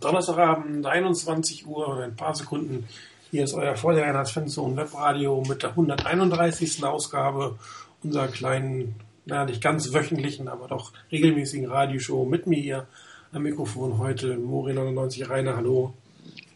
[0.00, 2.88] Donnerstagabend, 21 Uhr und ein paar Sekunden.
[3.30, 6.82] Hier ist euer Vordereinheitsfenster Webradio mit der 131.
[6.84, 7.58] Ausgabe
[8.02, 12.86] unserer kleinen, naja, nicht ganz wöchentlichen, aber doch regelmäßigen Radioshow mit mir hier
[13.32, 14.36] am Mikrofon heute.
[14.36, 15.92] Mori 99 Rainer, hallo.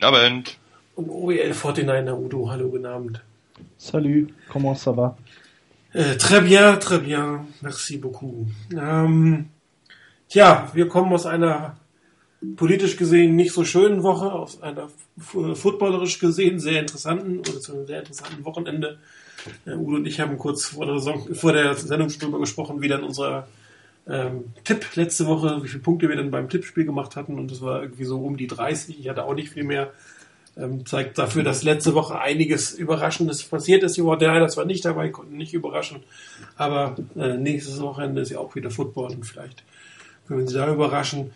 [0.00, 0.56] Abend.
[0.96, 3.20] Und OEL 49er Udo, hallo, guten Abend.
[3.76, 5.16] Salut, comment ça va?
[5.92, 8.48] Äh, très bien, très bien, merci beaucoup.
[8.72, 9.50] Ähm,
[10.28, 11.76] tja, wir kommen aus einer
[12.56, 17.86] politisch gesehen nicht so schönen Woche, aus einer footballerisch gesehen sehr interessanten oder zu einem
[17.86, 18.98] sehr interessanten Wochenende.
[19.66, 22.88] Äh, Udo und ich haben kurz vor der, Saison, vor der Sendung darüber gesprochen, wie
[22.88, 23.46] dann unser
[24.06, 27.60] ähm, Tipp letzte Woche, wie viele Punkte wir dann beim Tippspiel gemacht hatten und das
[27.60, 28.98] war irgendwie so um die 30.
[28.98, 29.92] Ich hatte auch nicht viel mehr.
[30.56, 33.96] Ähm, zeigt dafür, dass letzte Woche einiges Überraschendes passiert ist.
[33.96, 36.04] Die Warders war nicht dabei, konnten nicht überraschen.
[36.56, 39.64] Aber äh, nächstes Wochenende ist ja auch wieder Football und vielleicht
[40.28, 41.32] können wir Sie da überraschen.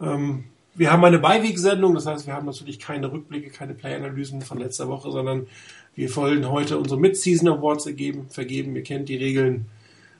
[0.00, 4.58] Ähm, wir haben eine Beiwegsendung, das heißt, wir haben natürlich keine Rückblicke, keine Play-Analysen von
[4.58, 5.46] letzter Woche, sondern
[5.94, 8.74] wir wollen heute unsere Mid-Season Awards ergeben, vergeben.
[8.76, 9.66] Ihr kennt die Regeln.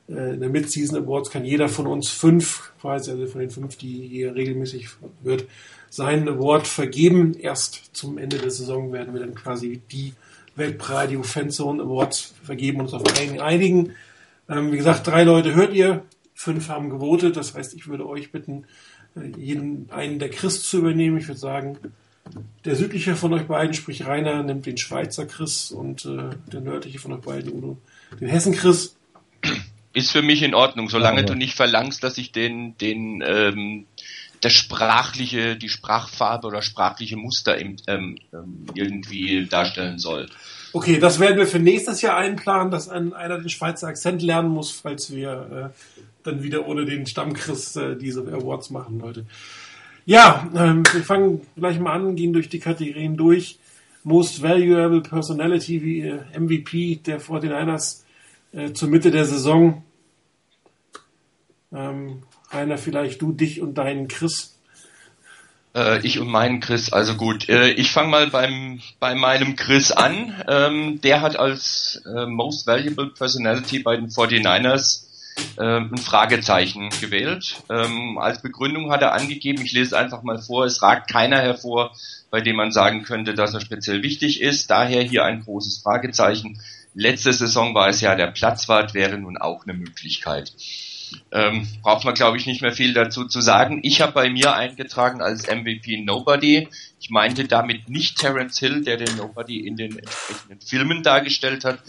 [0.08, 3.77] Äh, in der Mid-Season Awards kann jeder von uns fünf, quasi also von den fünf,
[3.77, 4.89] die hier regelmäßig
[5.23, 5.47] wird,
[5.89, 7.34] seinen Award vergeben.
[7.34, 10.12] Erst zum Ende der Saison werden wir dann quasi die
[10.56, 13.92] Webradio Fanzone Awards vergeben und uns auf einen einigen.
[14.48, 16.03] Ähm, wie gesagt, drei Leute hört ihr,
[16.34, 17.36] fünf haben gewotet.
[17.36, 18.64] Das heißt, ich würde euch bitten,
[19.36, 21.19] jeden einen der Chris zu übernehmen.
[21.19, 21.78] Ich würde sagen,
[22.64, 26.98] der südliche von euch beiden, sprich Rainer, nimmt den Schweizer Chris und äh, der nördliche
[26.98, 27.78] von euch beiden, Udo,
[28.20, 28.97] den Hessen Chris.
[29.92, 33.86] Ist für mich in Ordnung, solange ja, du nicht verlangst, dass ich den, den, ähm,
[34.41, 40.28] das sprachliche, die Sprachfarbe oder sprachliche Muster im, ähm, ähm irgendwie darstellen soll.
[40.72, 44.70] Okay, das werden wir für nächstes Jahr einplanen, dass einer den Schweizer Akzent lernen muss,
[44.70, 49.27] falls wir äh, dann wieder ohne den Stammchris äh, diese Awards machen, Leute.
[50.07, 53.59] Ja, ähm, wir fangen gleich mal an, gehen durch die Kategorien durch.
[54.03, 58.03] Most Valuable Personality wie äh, MVP der 49ers
[58.53, 59.85] äh, zur Mitte der Saison.
[61.73, 64.57] Ähm, Rainer, vielleicht du, dich und deinen Chris.
[65.77, 67.48] Äh, ich und meinen Chris, also gut.
[67.48, 70.35] Äh, ich fange mal beim, bei meinem Chris an.
[70.48, 75.10] Ähm, der hat als Most Valuable Personality bei den 49ers ähm,
[75.57, 77.63] ein Fragezeichen gewählt.
[77.70, 81.92] Ähm, als Begründung hat er angegeben, ich lese einfach mal vor, es ragt keiner hervor,
[82.30, 84.70] bei dem man sagen könnte, dass er speziell wichtig ist.
[84.70, 86.61] Daher hier ein großes Fragezeichen.
[86.95, 90.52] Letzte Saison war es ja der Platzwart, wäre nun auch eine Möglichkeit.
[91.33, 93.80] Ähm, braucht man, glaube ich, nicht mehr viel dazu zu sagen.
[93.83, 96.68] Ich habe bei mir eingetragen als MVP Nobody.
[97.01, 101.80] Ich meinte damit nicht Terence Hill, der den Nobody in den entsprechenden Filmen dargestellt hat,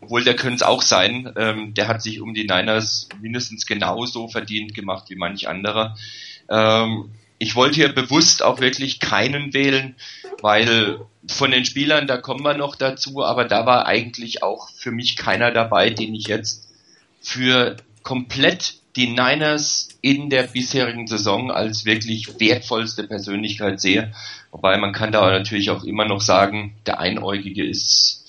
[0.00, 1.32] obwohl der könnte es auch sein.
[1.36, 5.96] Ähm, der hat sich um die Niners mindestens genauso verdient gemacht wie manch anderer.
[6.48, 9.94] Ähm, ich wollte hier bewusst auch wirklich keinen wählen,
[10.40, 14.90] weil von den Spielern, da kommen wir noch dazu, aber da war eigentlich auch für
[14.90, 16.68] mich keiner dabei, den ich jetzt
[17.20, 24.14] für komplett die Niners in der bisherigen Saison als wirklich wertvollste Persönlichkeit sehe.
[24.50, 28.25] Wobei man kann da natürlich auch immer noch sagen, der Einäugige ist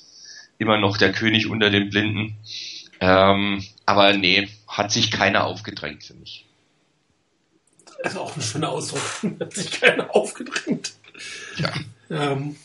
[0.57, 2.35] immer noch der König unter den Blinden.
[2.99, 6.45] Ähm, aber nee, hat sich keiner aufgedrängt für mich.
[8.03, 9.01] Das ist auch ein schöner Ausdruck.
[9.39, 10.93] hat sich keiner aufgedrängt.
[11.57, 11.71] Ja.
[12.09, 12.55] Ähm,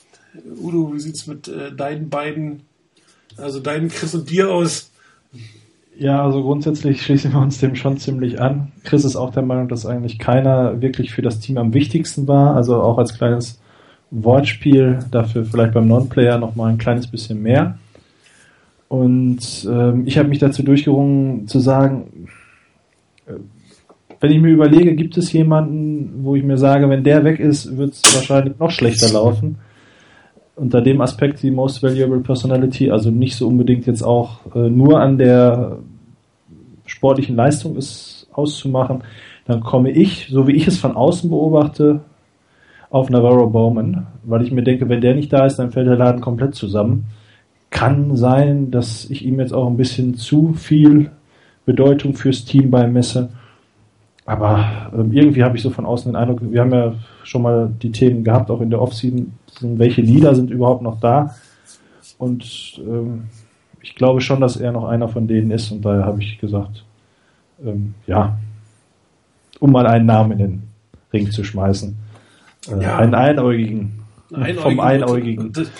[0.61, 2.63] Udo, wie sieht's mit äh, deinen beiden,
[3.37, 4.91] also deinen Chris und dir aus?
[5.97, 8.73] Ja, also grundsätzlich schließen wir uns dem schon ziemlich an.
[8.85, 12.57] Chris ist auch der Meinung, dass eigentlich keiner wirklich für das Team am wichtigsten war.
[12.57, 13.61] Also auch als kleines
[14.13, 17.79] Wortspiel, dafür vielleicht beim Non-Player nochmal ein kleines bisschen mehr.
[18.89, 22.29] Und ähm, ich habe mich dazu durchgerungen zu sagen,
[23.27, 23.33] äh,
[24.21, 27.77] wenn ich mir überlege, gibt es jemanden, wo ich mir sage, wenn der weg ist,
[27.79, 29.57] wird es wahrscheinlich noch schlechter laufen.
[30.57, 35.01] Unter dem Aspekt die Most Valuable Personality, also nicht so unbedingt jetzt auch äh, nur
[35.01, 35.79] an der
[36.85, 39.03] sportlichen Leistung ist auszumachen,
[39.47, 42.01] dann komme ich, so wie ich es von außen beobachte,
[42.93, 45.97] auf Navarro Bowman, weil ich mir denke, wenn der nicht da ist, dann fällt der
[45.97, 47.07] Laden komplett zusammen.
[47.71, 51.11] Kann sein, dass ich ihm jetzt auch ein bisschen zu viel
[51.65, 53.31] Bedeutung fürs Team beimesse.
[54.27, 56.95] Aber ähm, irgendwie habe ich so von außen den Eindruck, wir haben ja
[57.25, 59.33] schon mal die Themen gehabt, auch in der Offseason,
[59.63, 61.35] welche Lieder sind überhaupt noch da.
[62.19, 63.25] Und ähm,
[63.81, 65.73] ich glaube schon, dass er noch einer von denen ist.
[65.73, 66.85] Und daher habe ich gesagt,
[67.65, 68.37] ähm, ja,
[69.61, 70.63] um mal einen Namen in den
[71.11, 71.97] Ring zu schmeißen.
[72.67, 72.99] Ja.
[72.99, 74.03] Einen Einäugigen.
[74.33, 75.47] Einäugigen vom Einäugigen.
[75.47, 75.71] Und, und,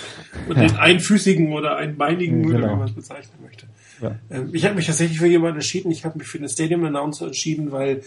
[0.49, 0.67] und ja.
[0.67, 2.59] den Einfüßigen oder Einbeinigen, genau.
[2.59, 3.67] oder wie man es bezeichnen möchte.
[4.01, 4.19] Ja.
[4.31, 5.91] Ähm, ich habe mich tatsächlich für jemanden entschieden.
[5.91, 8.03] Ich habe mich für den Stadium Announcer entschieden, weil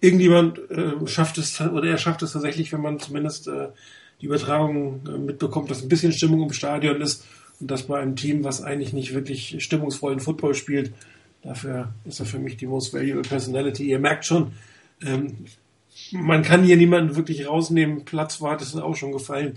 [0.00, 3.68] irgendjemand äh, schafft es, oder er schafft es tatsächlich, wenn man zumindest äh,
[4.20, 7.24] die Übertragung äh, mitbekommt, dass ein bisschen Stimmung im Stadion ist
[7.60, 10.92] und das bei einem Team, was eigentlich nicht wirklich stimmungsvollen Football spielt.
[11.42, 13.84] Dafür ist er für mich die most valuable personality.
[13.84, 14.52] Ihr merkt schon,
[15.04, 15.36] ähm,
[16.12, 18.04] man kann hier niemanden wirklich rausnehmen.
[18.04, 19.54] Platz war, das ist auch schon gefallen.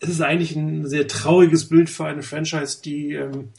[0.00, 3.50] Es ist eigentlich ein sehr trauriges Bild für eine Franchise, die ähm,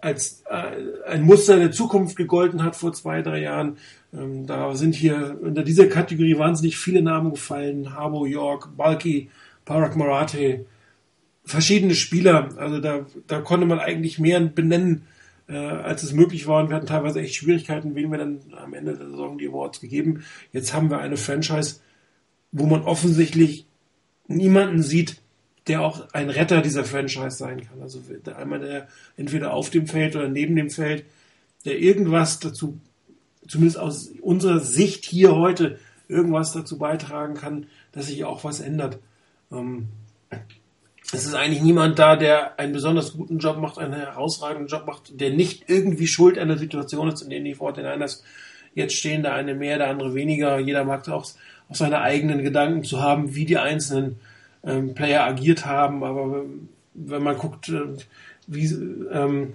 [0.00, 3.78] als äh, ein Muster der Zukunft gegolten hat vor zwei, drei Jahren.
[4.12, 7.94] Ähm, da sind hier unter dieser Kategorie wahnsinnig viele Namen gefallen.
[7.94, 9.30] Harbo York, Balki,
[9.64, 10.66] Parak Marathe,
[11.44, 12.50] verschiedene Spieler.
[12.56, 15.06] Also da, da konnte man eigentlich mehr benennen,
[15.48, 16.62] äh, als es möglich war.
[16.62, 19.80] Und wir hatten teilweise echt Schwierigkeiten, wem wir dann am Ende der Saison die Awards
[19.80, 20.24] gegeben.
[20.52, 21.80] Jetzt haben wir eine Franchise,
[22.52, 23.66] wo man offensichtlich
[24.26, 25.20] niemanden sieht,
[25.66, 27.82] der auch ein Retter dieser Franchise sein kann.
[27.82, 28.00] Also
[28.36, 31.04] einmal der entweder auf dem Feld oder neben dem Feld,
[31.64, 32.78] der irgendwas dazu,
[33.46, 35.78] zumindest aus unserer Sicht hier heute,
[36.08, 38.98] irgendwas dazu beitragen kann, dass sich auch was ändert.
[39.52, 39.88] Ähm,
[41.12, 45.18] es ist eigentlich niemand da, der einen besonders guten Job macht, einen herausragenden Job macht,
[45.20, 48.22] der nicht irgendwie schuld an der Situation ist, in der die Fortinanders
[48.74, 50.58] jetzt stehen, der eine mehr, der andere weniger.
[50.58, 51.24] Jeder mag auch,
[51.68, 54.20] auch seine eigenen Gedanken zu haben, wie die einzelnen
[54.64, 56.44] ähm, Player agiert haben, aber
[56.94, 57.96] wenn man guckt, äh,
[58.46, 58.66] wie
[59.10, 59.54] ähm,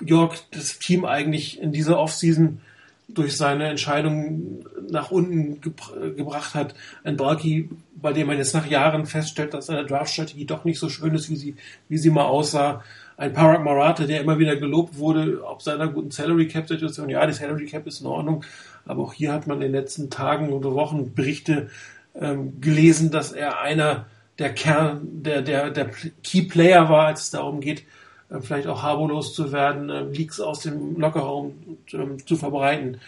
[0.00, 2.60] York das Team eigentlich in dieser Offseason
[3.08, 6.74] durch seine Entscheidung nach unten gebr gebracht hat.
[7.04, 7.68] Ein Balki,
[8.00, 11.30] bei dem man jetzt nach Jahren feststellt, dass seine Draftstrategie doch nicht so schön ist,
[11.30, 11.56] wie sie,
[11.88, 12.82] wie sie mal aussah.
[13.16, 17.10] Ein Parag Maratha, der immer wieder gelobt wurde, ob seiner guten Salary Cap Situation.
[17.10, 18.44] Ja, die Salary Cap ist in Ordnung,
[18.86, 21.68] aber auch hier hat man in den letzten Tagen oder Wochen Berichte
[22.14, 24.06] ähm, gelesen, dass er einer
[24.38, 25.90] der Kern, der, der, der
[26.24, 27.84] Key Player war, als es darum geht,
[28.30, 33.00] äh, vielleicht auch harbolos zu werden, äh, Leaks aus dem Lockerraum ähm, zu verbreiten.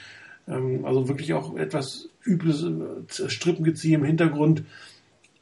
[0.49, 4.65] Ähm, also wirklich auch etwas übles äh, Strippengeziehe im Hintergrund.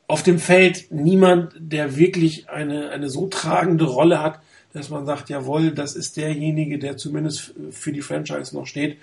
[0.06, 4.41] Auf dem Feld niemand, der wirklich eine, eine so tragende Rolle hat,
[4.73, 8.99] dass man sagt, jawohl, das ist derjenige, der zumindest für die Franchise noch steht.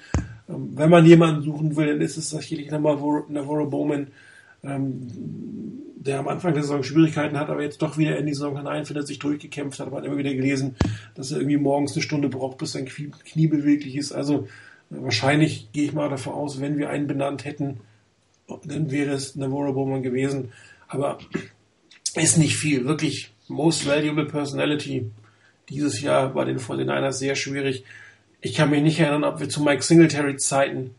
[0.49, 4.07] Ähm, wenn man jemanden suchen will, dann ist es sicherlich Navarro Bowman,
[4.63, 5.07] ähm,
[5.97, 9.07] der am Anfang der Saison Schwierigkeiten hat, aber jetzt doch wieder in die Saison hineinfindet,
[9.07, 9.91] sich durchgekämpft hat.
[9.91, 10.75] Man hat immer wieder gelesen,
[11.15, 14.13] dass er irgendwie morgens eine Stunde braucht, bis sein Knie, beweglich ist.
[14.13, 14.47] Also
[14.89, 17.81] wahrscheinlich gehe ich mal davon aus, wenn wir einen benannt hätten,
[18.63, 20.51] dann wäre es Navarro Bowman gewesen.
[20.87, 21.19] Aber
[22.15, 22.85] ist nicht viel.
[22.85, 25.11] Wirklich most valuable personality
[25.69, 27.83] dieses Jahr bei den 49ers sehr schwierig.
[28.41, 30.95] Ich kann mich nicht erinnern, ob wir zu Mike Singletary Zeiten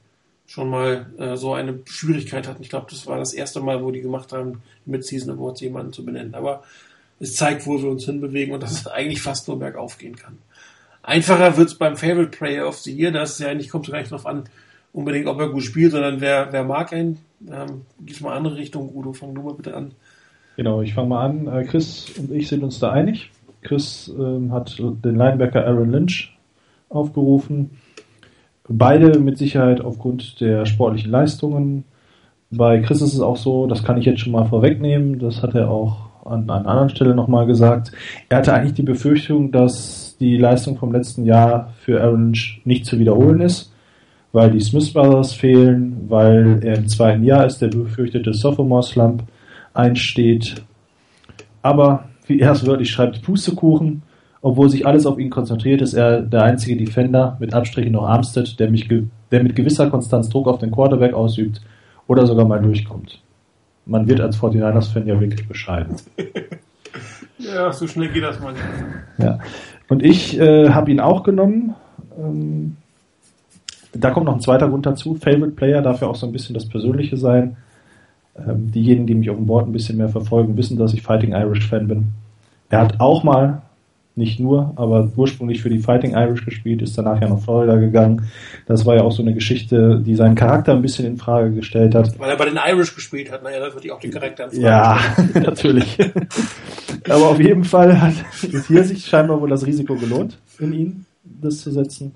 [0.46, 2.62] schon mal äh, so eine Schwierigkeit hatten.
[2.62, 5.92] Ich glaube, das war das erste Mal, wo die gemacht haben, mit Season Awards jemanden
[5.92, 6.34] zu benennen.
[6.34, 6.64] Aber
[7.20, 10.38] es zeigt, wo wir uns hinbewegen und dass es eigentlich fast nur bergauf gehen kann.
[11.08, 13.10] Einfacher wird es beim Favorite Player of the Year.
[13.10, 14.44] Das ist ja nicht, kommt gar nicht drauf an,
[14.92, 17.16] unbedingt, ob er gut spielt, sondern wer, wer mag ihn.
[17.50, 19.92] Ähm, Gehst mal andere Richtung, Udo, fang du mal bitte an.
[20.58, 21.46] Genau, ich fange mal an.
[21.46, 23.30] Äh, Chris und ich sind uns da einig.
[23.62, 26.36] Chris ähm, hat den Linebacker Aaron Lynch
[26.90, 27.70] aufgerufen.
[28.68, 31.84] Beide mit Sicherheit aufgrund der sportlichen Leistungen.
[32.50, 35.54] Bei Chris ist es auch so, das kann ich jetzt schon mal vorwegnehmen, das hat
[35.54, 37.92] er auch an einer anderen Stelle nochmal gesagt.
[38.28, 42.34] Er hatte eigentlich die Befürchtung, dass die Leistung vom letzten Jahr für Aaron
[42.64, 43.72] nicht zu wiederholen ist,
[44.32, 49.22] weil die Smith Brothers fehlen, weil er im zweiten Jahr ist, der befürchtete Sophomore Slump
[49.74, 50.62] einsteht.
[51.62, 54.02] Aber wie er es wörtlich schreibt, Pustekuchen
[54.40, 58.58] obwohl sich alles auf ihn konzentriert, ist er der einzige Defender, mit Abstrichen noch Armstead,
[58.60, 58.88] der, mich
[59.30, 61.60] der mit gewisser Konstanz Druck auf den Quarterback ausübt
[62.06, 63.20] oder sogar mal durchkommt.
[63.84, 65.96] Man wird als 49ers-Fan ja wirklich bescheiden.
[67.38, 68.64] ja, so schnell geht das mal nicht.
[69.18, 69.38] Ja.
[69.88, 71.74] Und ich äh, habe ihn auch genommen.
[72.18, 72.76] Ähm,
[73.92, 75.14] da kommt noch ein zweiter Grund dazu.
[75.14, 77.56] Favorite Player darf ja auch so ein bisschen das Persönliche sein.
[78.36, 81.32] Ähm, diejenigen, die mich auf dem Board ein bisschen mehr verfolgen, wissen, dass ich Fighting
[81.32, 82.08] Irish Fan bin.
[82.70, 83.62] Er hat auch mal
[84.14, 88.28] nicht nur, aber ursprünglich für die Fighting Irish gespielt, ist danach ja nach Florida gegangen.
[88.66, 91.94] Das war ja auch so eine Geschichte, die seinen Charakter ein bisschen in Frage gestellt
[91.94, 92.18] hat.
[92.18, 94.62] Weil er bei den Irish gespielt hat, naja, das wird auch den Charakter in Frage
[94.62, 94.98] Ja,
[95.40, 95.98] natürlich.
[97.10, 98.14] aber auf jeden Fall hat
[98.52, 102.14] es hier sich scheinbar wohl das Risiko gelohnt, in ihn das zu setzen.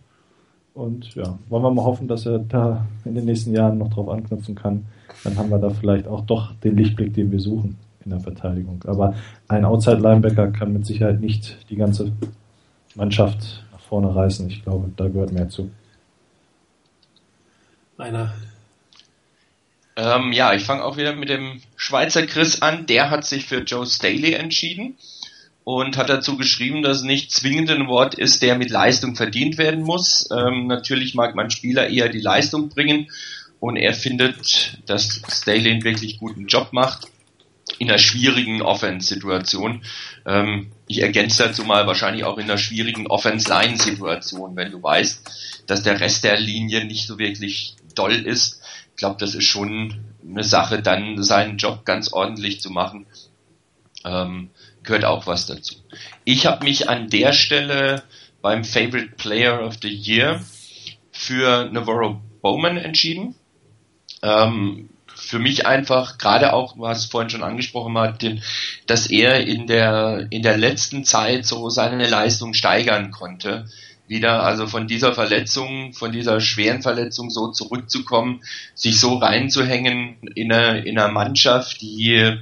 [0.74, 4.08] Und ja, wollen wir mal hoffen, dass er da in den nächsten Jahren noch drauf
[4.08, 4.86] anknüpfen kann.
[5.24, 8.82] Dann haben wir da vielleicht auch doch den Lichtblick, den wir suchen in der Verteidigung.
[8.86, 9.14] Aber
[9.48, 12.12] ein Outside-Linebacker kann mit Sicherheit nicht die ganze
[12.94, 14.48] Mannschaft nach vorne reißen.
[14.48, 15.70] Ich glaube, da gehört mehr zu.
[17.98, 18.32] Einer.
[19.96, 22.86] Ähm, ja, ich fange auch wieder mit dem Schweizer Chris an.
[22.86, 24.96] Der hat sich für Joe Staley entschieden
[25.64, 29.58] und hat dazu geschrieben, dass es nicht zwingend ein Wort ist, der mit Leistung verdient
[29.58, 30.28] werden muss.
[30.30, 33.08] Ähm, natürlich mag man Spieler eher die Leistung bringen
[33.60, 37.06] und er findet, dass Staley einen wirklich guten Job macht
[37.78, 39.82] in einer schwierigen Offense-Situation.
[40.26, 45.82] Ähm, ich ergänze dazu mal wahrscheinlich auch in einer schwierigen Offense-Line-Situation, wenn du weißt, dass
[45.82, 48.60] der Rest der Linie nicht so wirklich doll ist.
[48.92, 53.06] Ich glaube, das ist schon eine Sache, dann seinen Job ganz ordentlich zu machen.
[54.04, 54.50] Ähm,
[54.82, 55.76] gehört auch was dazu.
[56.24, 58.02] Ich habe mich an der Stelle
[58.40, 60.40] beim Favorite Player of the Year
[61.12, 63.34] für Navarro Bowman entschieden.
[64.22, 68.24] Ähm, für mich einfach, gerade auch, was vorhin schon angesprochen hat,
[68.86, 73.66] dass er in der, in der letzten Zeit so seine Leistung steigern konnte.
[74.12, 78.42] Wieder, also von dieser Verletzung, von dieser schweren Verletzung so zurückzukommen,
[78.74, 82.36] sich so reinzuhängen in eine, in einer Mannschaft, die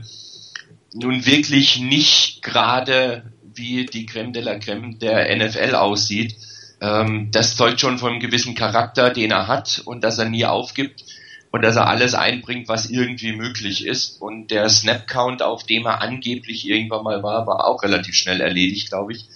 [0.93, 3.23] nun wirklich nicht gerade
[3.55, 6.35] wie die Creme de la Creme der NFL aussieht.
[6.81, 10.47] Ähm, das zeugt schon von einem gewissen Charakter, den er hat und dass er nie
[10.47, 11.05] aufgibt
[11.53, 14.21] und dass er alles einbringt, was irgendwie möglich ist.
[14.21, 18.89] Und der Snap-Count, auf dem er angeblich irgendwann mal war, war auch relativ schnell erledigt,
[18.89, 19.27] glaube ich.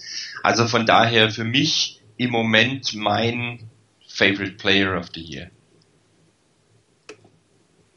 [0.43, 3.69] Also von daher für mich im Moment mein
[4.07, 5.51] Favorite Player of the Year.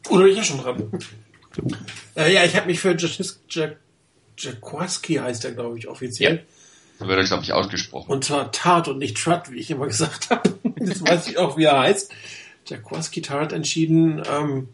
[0.09, 0.91] Oder ich ja schon dran.
[2.17, 2.97] äh, ja, ich habe mich für
[4.37, 6.37] Jackowski heißt er, glaube ich, offiziell.
[6.37, 6.43] Ja.
[6.99, 8.11] So wird er, glaube ich, ausgesprochen.
[8.11, 10.59] Und zwar Tart und nicht Trut, wie ich immer gesagt habe.
[10.81, 12.13] Jetzt weiß ich auch, wie er heißt.
[12.67, 14.23] Jaquaski Tart entschieden.
[14.29, 14.69] Ähm,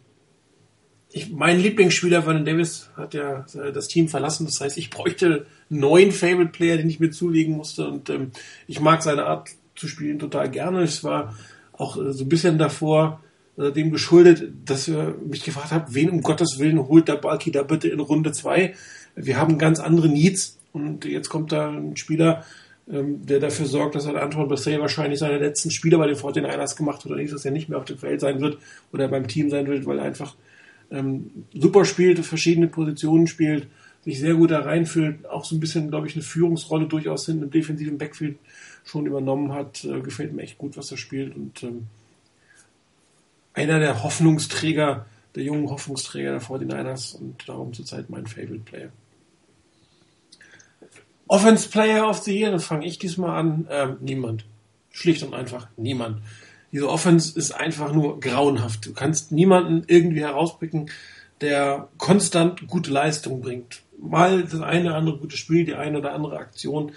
[1.15, 4.45] ich, mein Lieblingsspieler Vernon Davis hat ja äh, das Team verlassen.
[4.45, 7.87] Das heißt, ich bräuchte einen neuen Favorite Player, den ich mir zulegen musste.
[7.87, 8.31] Und ähm,
[8.67, 10.83] ich mag seine Art zu spielen total gerne.
[10.83, 11.33] Es war
[11.71, 13.21] auch äh, so ein bisschen davor
[13.57, 17.49] äh, dem geschuldet, dass wir mich gefragt haben, wen um Gottes Willen holt der Balki
[17.49, 18.75] da bitte in Runde 2?
[19.15, 22.43] Wir haben ganz andere Needs und jetzt kommt da ein Spieler,
[22.91, 26.75] ähm, der dafür sorgt, dass er Antoine Bessay wahrscheinlich seine letzten Spiele bei den 49ers
[26.75, 28.57] gemacht hat oder nicht, dass er nicht mehr auf dem Feld sein wird
[28.91, 30.35] oder beim Team sein wird, weil er einfach
[30.91, 33.67] ähm, super spielt, verschiedene Positionen spielt,
[34.03, 37.43] sich sehr gut da reinfühlt, auch so ein bisschen, glaube ich, eine Führungsrolle durchaus hinten
[37.43, 38.37] im defensiven Backfield
[38.83, 39.83] schon übernommen hat.
[39.83, 41.87] Äh, gefällt mir echt gut, was er spielt und ähm,
[43.53, 48.89] einer der Hoffnungsträger, der jungen Hoffnungsträger der 49ers und darum zurzeit mein Favorite Player.
[51.27, 53.67] Offense Player of the Year, dann fange ich diesmal an.
[53.69, 54.45] Ähm, niemand.
[54.91, 56.21] Schlicht und einfach niemand.
[56.75, 58.85] Diese Offense ist einfach nur grauenhaft.
[58.85, 60.91] Du kannst niemanden irgendwie herauspicken,
[61.39, 63.81] der konstant gute Leistung bringt.
[63.97, 66.91] Mal das eine oder andere gute Spiel, die eine oder andere Aktion.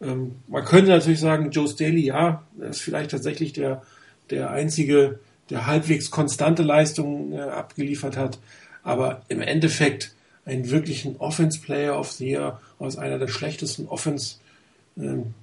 [0.00, 3.82] Ähm, man könnte natürlich sagen, Joe Staley, ja, er ist vielleicht tatsächlich der,
[4.30, 8.38] der einzige, der halbwegs konstante Leistung äh, abgeliefert hat.
[8.82, 10.14] Aber im Endeffekt
[10.46, 14.36] einen wirklichen Offense-Player of the Year aus einer der schlechtesten Offense,
[14.96, 15.34] ähm,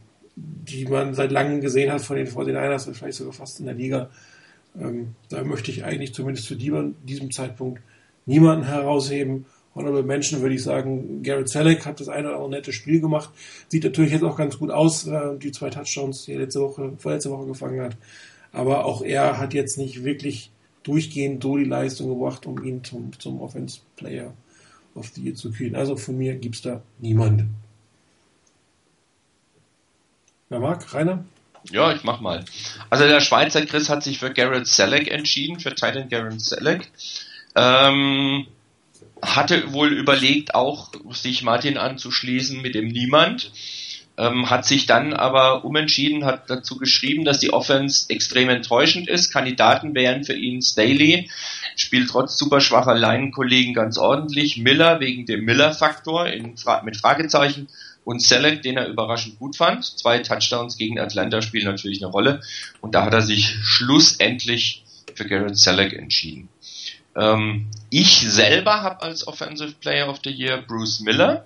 [0.68, 4.10] die man seit langem gesehen hat von den 49ers, vielleicht sogar fast in der Liga.
[4.80, 7.82] Ähm, da möchte ich eigentlich zumindest zu diesem Zeitpunkt
[8.26, 9.46] niemanden herausheben.
[9.76, 13.30] Honorable Menschen würde ich sagen, Garrett Selleck hat das eine oder andere nette Spiel gemacht.
[13.68, 16.94] Sieht natürlich jetzt auch ganz gut aus, äh, die zwei Touchdowns, die er letzte Woche,
[16.98, 17.98] vorletzte Woche gefangen hat.
[18.52, 20.52] Aber auch er hat jetzt nicht wirklich
[20.84, 24.34] durchgehend so die Leistung gebracht, um ihn zum, zum Offense-Player
[24.96, 25.76] auf die zu kühlen.
[25.76, 27.46] Also von mir gibt es da niemand.
[30.50, 30.94] Wer mag?
[30.94, 31.24] Rainer?
[31.72, 32.44] Ja, ich mach mal.
[32.90, 36.90] Also der Schweizer Chris hat sich für Garrett Selleck entschieden, für Titan Garrett Selleck.
[37.56, 38.48] Ähm,
[39.22, 43.52] hatte wohl überlegt, auch sich Martin anzuschließen mit dem Niemand
[44.20, 49.32] ähm, hat sich dann aber umentschieden, hat dazu geschrieben, dass die Offense extrem enttäuschend ist.
[49.32, 51.30] Kandidaten wären für ihn Staley,
[51.78, 56.28] spielt trotz super schwacher Leinenkollegen ganz ordentlich, Miller wegen dem Miller-Faktor
[56.58, 57.70] Fra mit Fragezeichen
[58.04, 59.86] und Selleck, den er überraschend gut fand.
[59.86, 62.42] Zwei Touchdowns gegen Atlanta spielen natürlich eine Rolle
[62.82, 64.84] und da hat er sich schlussendlich
[65.16, 66.50] für Garrett Selleck entschieden.
[67.16, 71.46] Ähm, ich selber habe als Offensive Player of the Year Bruce Miller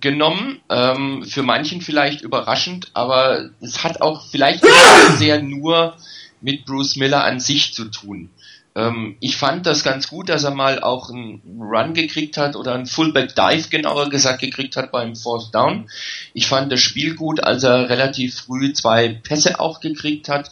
[0.00, 0.60] genommen.
[0.68, 4.64] Ähm, für manchen vielleicht überraschend, aber es hat auch vielleicht
[5.16, 5.96] sehr nur
[6.40, 8.30] mit Bruce Miller an sich zu tun.
[8.74, 12.74] Ähm, ich fand das ganz gut, dass er mal auch einen Run gekriegt hat oder
[12.74, 15.88] einen Fullback Dive genauer gesagt gekriegt hat beim Fourth Down.
[16.32, 20.50] Ich fand das Spiel gut, als er relativ früh zwei Pässe auch gekriegt hat.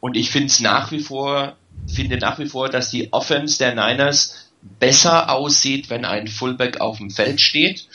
[0.00, 3.74] Und ich finde es nach wie vor, finde nach wie vor, dass die Offense der
[3.74, 4.46] Niners
[4.78, 7.86] besser aussieht, wenn ein Fullback auf dem Feld steht.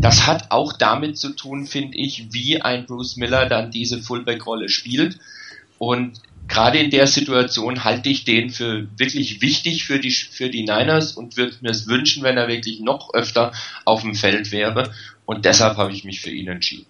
[0.00, 4.68] Das hat auch damit zu tun, finde ich, wie ein Bruce Miller dann diese Fullback-Rolle
[4.68, 5.18] spielt.
[5.78, 10.62] Und gerade in der Situation halte ich den für wirklich wichtig für die, für die
[10.62, 13.52] Niners und würde mir es wünschen, wenn er wirklich noch öfter
[13.84, 14.90] auf dem Feld wäre.
[15.24, 16.86] Und deshalb habe ich mich für ihn entschieden.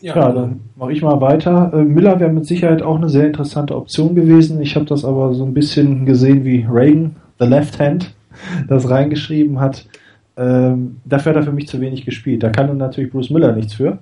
[0.00, 1.72] Ja, ja dann mache ich mal weiter.
[1.74, 4.60] Äh, Miller wäre mit Sicherheit auch eine sehr interessante Option gewesen.
[4.62, 8.14] Ich habe das aber so ein bisschen gesehen wie Reagan, the Left Hand,
[8.68, 9.86] das reingeschrieben hat.
[10.36, 12.44] Ähm, dafür hat er für mich zu wenig gespielt.
[12.44, 13.98] Da kann natürlich Bruce Miller nichts für.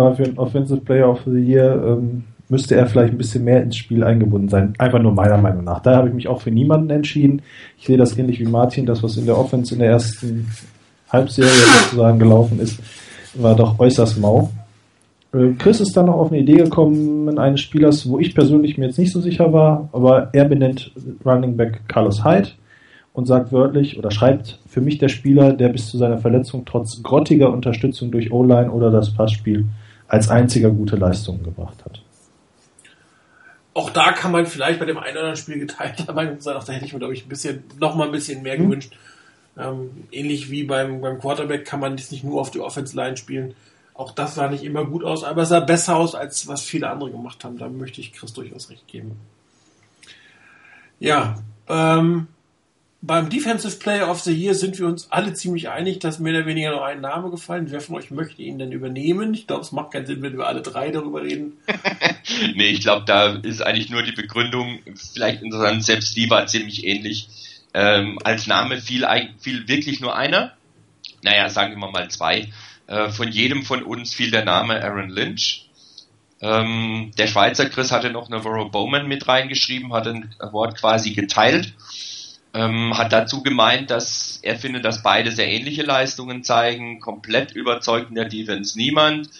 [0.00, 3.62] Aber für einen Offensive Player of the Year ähm, müsste er vielleicht ein bisschen mehr
[3.62, 4.72] ins Spiel eingebunden sein.
[4.78, 5.80] Einfach nur meiner Meinung nach.
[5.80, 7.42] Da habe ich mich auch für niemanden entschieden.
[7.76, 10.48] Ich sehe das ähnlich wie Martin, das, was in der Offense in der ersten
[11.10, 11.50] Halbserie
[11.82, 12.80] sozusagen gelaufen ist,
[13.34, 14.50] war doch äußerst mau.
[15.34, 18.86] Äh, Chris ist dann noch auf eine Idee gekommen eines Spielers, wo ich persönlich mir
[18.86, 20.92] jetzt nicht so sicher war, aber er benennt
[21.26, 22.48] Running Back Carlos Hyde
[23.12, 27.02] und sagt wörtlich oder schreibt für mich der Spieler, der bis zu seiner Verletzung trotz
[27.02, 29.66] grottiger Unterstützung durch O-Line oder das Passspiel
[30.10, 32.02] als einziger gute Leistungen gebracht hat.
[33.72, 36.56] Auch da kann man vielleicht bei dem einen oder anderen Spiel geteilter Meinung sein.
[36.56, 38.64] Auch da hätte ich mir, glaube ich, ein bisschen, noch mal ein bisschen mehr mhm.
[38.64, 38.92] gewünscht.
[39.56, 43.16] Ähm, ähnlich wie beim, beim Quarterback kann man das nicht nur auf die Offense Line
[43.16, 43.54] spielen.
[43.94, 46.90] Auch das sah nicht immer gut aus, aber es sah besser aus, als was viele
[46.90, 47.58] andere gemacht haben.
[47.58, 49.16] Da möchte ich Chris durchaus recht geben.
[50.98, 51.36] Ja,
[51.68, 52.26] ähm,
[53.02, 56.46] beim Defensive Player of the Year sind wir uns alle ziemlich einig, dass mehr oder
[56.46, 57.70] weniger noch ein Name gefallen.
[57.70, 59.32] Wer von euch möchte ihn denn übernehmen?
[59.32, 61.56] Ich glaube, es macht keinen Sinn, wenn wir alle drei darüber reden.
[62.54, 65.82] nee, ich glaube, da ist eigentlich nur die Begründung vielleicht interessant.
[65.84, 67.28] Selbst die war ziemlich ähnlich.
[67.72, 69.06] Ähm, als Name fiel,
[69.38, 70.52] fiel wirklich nur einer.
[71.22, 72.48] Naja, sagen wir mal zwei.
[72.86, 75.70] Äh, von jedem von uns fiel der Name Aaron Lynch.
[76.42, 81.74] Ähm, der Schweizer Chris hatte noch Navarro Bowman mit reingeschrieben, hat ein Award quasi geteilt.
[82.52, 86.98] Ähm, hat dazu gemeint, dass er findet, dass beide sehr ähnliche Leistungen zeigen.
[86.98, 89.30] Komplett überzeugt in der Defense niemand.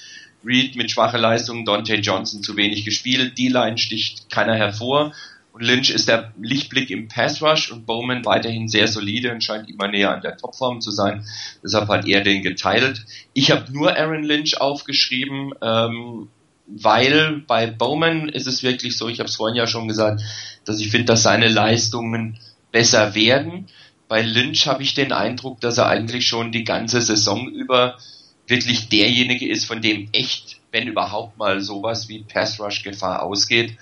[0.45, 5.13] Reed mit schwacher Leistung, Dante Johnson zu wenig gespielt, D-Line sticht keiner hervor.
[5.53, 9.69] Und Lynch ist der Lichtblick im Pass Rush und Bowman weiterhin sehr solide und scheint
[9.69, 11.25] immer näher an der Topform zu sein.
[11.63, 13.05] Deshalb hat er den geteilt.
[13.33, 16.29] Ich habe nur Aaron Lynch aufgeschrieben, ähm,
[16.67, 20.23] weil bei Bowman ist es wirklich so, ich habe es vorhin ja schon gesagt,
[20.65, 22.39] dass ich finde, dass seine Leistungen
[22.73, 23.67] besser werden.
[24.09, 27.99] Bei Lynch habe ich den Eindruck, dass er eigentlich schon die ganze Saison über
[28.47, 33.77] wirklich derjenige ist, von dem echt, wenn überhaupt mal sowas wie Pass Rush Gefahr ausgeht.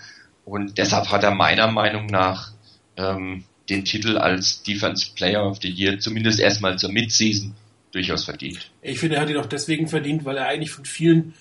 [0.45, 2.53] Und deshalb hat er meiner Meinung nach
[2.97, 7.55] ähm, den Titel als Defense Player of the Year zumindest erstmal zur Midseason
[7.93, 8.71] durchaus verdient.
[8.83, 11.35] Ich finde, er hat ihn auch deswegen verdient, weil er eigentlich von vielen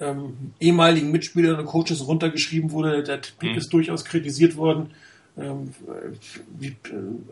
[0.00, 3.02] ähm, ehemaligen Mitspielern und Coaches runtergeschrieben wurde.
[3.02, 3.58] Der Pick mhm.
[3.58, 4.90] ist durchaus kritisiert worden,
[5.36, 6.74] wie, äh,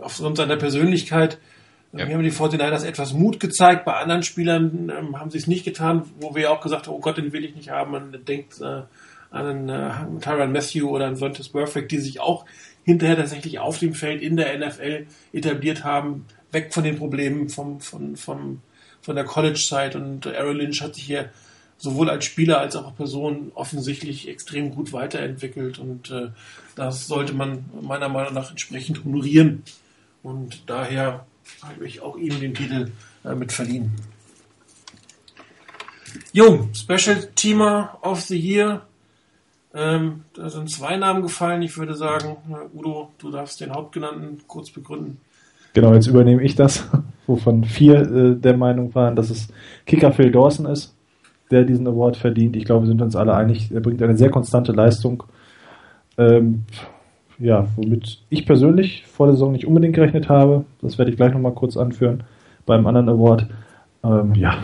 [0.00, 1.38] aufgrund seiner Persönlichkeit.
[1.92, 2.06] Ja.
[2.06, 3.84] Hier haben die 49ers etwas Mut gezeigt.
[3.84, 7.00] Bei anderen Spielern ähm, haben sie es nicht getan, wo wir auch gesagt haben, oh
[7.00, 7.92] Gott, den will ich nicht haben.
[7.92, 8.82] Man denkt äh,
[9.30, 12.44] an einen äh, Tyron Matthew oder einen Vontaze Perfect, die sich auch
[12.84, 17.80] hinterher tatsächlich auf dem Feld in der NFL etabliert haben, weg von den Problemen vom,
[17.80, 18.60] von, vom,
[19.00, 19.96] von der College-Zeit.
[19.96, 21.30] Und Aaron Lynch hat sich hier
[21.78, 25.78] sowohl als Spieler als auch als Person offensichtlich extrem gut weiterentwickelt.
[25.78, 26.28] Und äh,
[26.76, 29.62] das sollte man meiner Meinung nach entsprechend honorieren.
[30.22, 31.26] Und daher
[31.62, 32.90] habe ich auch ihm den Titel
[33.24, 33.92] äh, mit verliehen.
[36.32, 38.82] Jo, Special Teamer of the Year
[39.74, 41.60] ähm, da sind zwei Namen gefallen.
[41.62, 42.36] Ich würde sagen,
[42.72, 45.18] Udo, du darfst den Hauptgenannten kurz begründen.
[45.72, 46.88] Genau, jetzt übernehme ich das,
[47.26, 49.48] wovon vier äh, der Meinung waren, dass es
[49.84, 50.93] Kicker Phil Dawson ist,
[51.50, 52.56] der diesen Award verdient.
[52.56, 53.70] Ich glaube, wir sind uns alle einig.
[53.72, 55.24] Er bringt eine sehr konstante Leistung.
[56.16, 56.64] Ähm,
[57.38, 60.64] ja, womit ich persönlich vor der Saison nicht unbedingt gerechnet habe.
[60.80, 62.22] Das werde ich gleich nochmal kurz anführen
[62.66, 63.48] beim anderen Award.
[64.02, 64.58] Ähm, ja,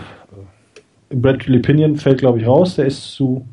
[1.11, 2.77] Bradley Pinion fällt, glaube ich, raus.
[2.77, 3.47] Der ist zu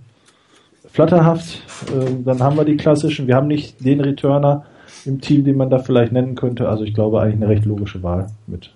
[0.88, 1.62] flatterhaft.
[1.94, 3.28] Ähm, dann haben wir die klassischen.
[3.28, 4.66] Wir haben nicht den Returner
[5.06, 6.70] im Team, den man da vielleicht nennen könnte.
[6.70, 8.72] Also ich glaube eigentlich eine recht logische Wahl mit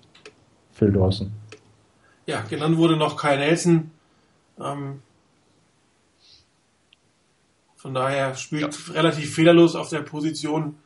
[0.72, 1.30] Phil Dawson.
[2.26, 3.90] Ja, genannt wurde noch Kyle Nelson.
[4.60, 5.02] Ähm,
[7.76, 8.92] von daher spielt ja.
[8.92, 10.76] relativ fehlerlos auf der Position.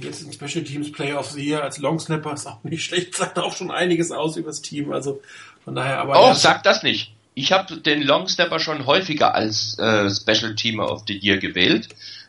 [0.00, 3.14] Jetzt ein Special Teams Player of the Year als Long Snapper ist auch nicht schlecht,
[3.16, 4.92] sagt auch schon einiges aus über das Team.
[4.92, 5.20] Also
[5.64, 6.30] von daher aber.
[6.30, 7.14] Oh, sagt das nicht.
[7.34, 11.88] Ich habe den Long Snapper schon häufiger als äh, Special Teamer of the Year gewählt.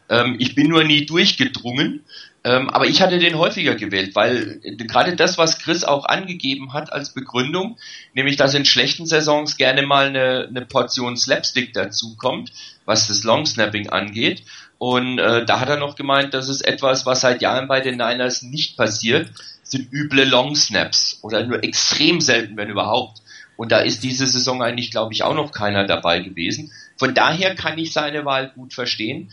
[0.10, 2.04] Ähm, ich bin nur nie durchgedrungen,
[2.46, 6.74] ähm, aber ich hatte den häufiger gewählt, weil äh, gerade das, was Chris auch angegeben
[6.74, 7.78] hat als Begründung,
[8.14, 12.52] nämlich dass in schlechten Saisons gerne mal eine, eine Portion Slapstick dazukommt,
[12.86, 14.44] was das Long Snapping angeht.
[14.78, 17.96] Und äh, da hat er noch gemeint, das ist etwas, was seit Jahren bei den
[17.96, 19.30] Niners nicht passiert,
[19.64, 23.22] sind üble Long Snaps oder nur extrem selten, wenn überhaupt.
[23.56, 26.72] Und da ist diese Saison eigentlich, glaube ich, auch noch keiner dabei gewesen.
[26.98, 29.32] Von daher kann ich seine Wahl gut verstehen.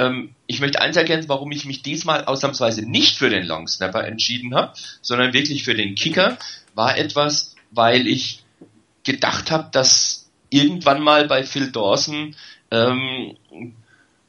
[0.00, 4.06] Ähm, ich möchte eins erkennen, warum ich mich diesmal ausnahmsweise nicht für den Long Snapper
[4.06, 6.38] entschieden habe, sondern wirklich für den Kicker,
[6.74, 8.42] war etwas, weil ich
[9.04, 12.34] gedacht habe, dass irgendwann mal bei Phil Dawson
[12.70, 13.36] ähm,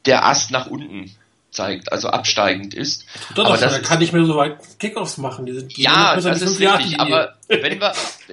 [0.04, 1.10] der Ast nach unten
[1.52, 3.04] zeigt, also absteigend ist.
[3.28, 5.46] Tut aber das kann nicht mehr so weit Kickoffs machen.
[5.46, 7.92] Die sind, die ja, das ist richtig, aber wenn wir,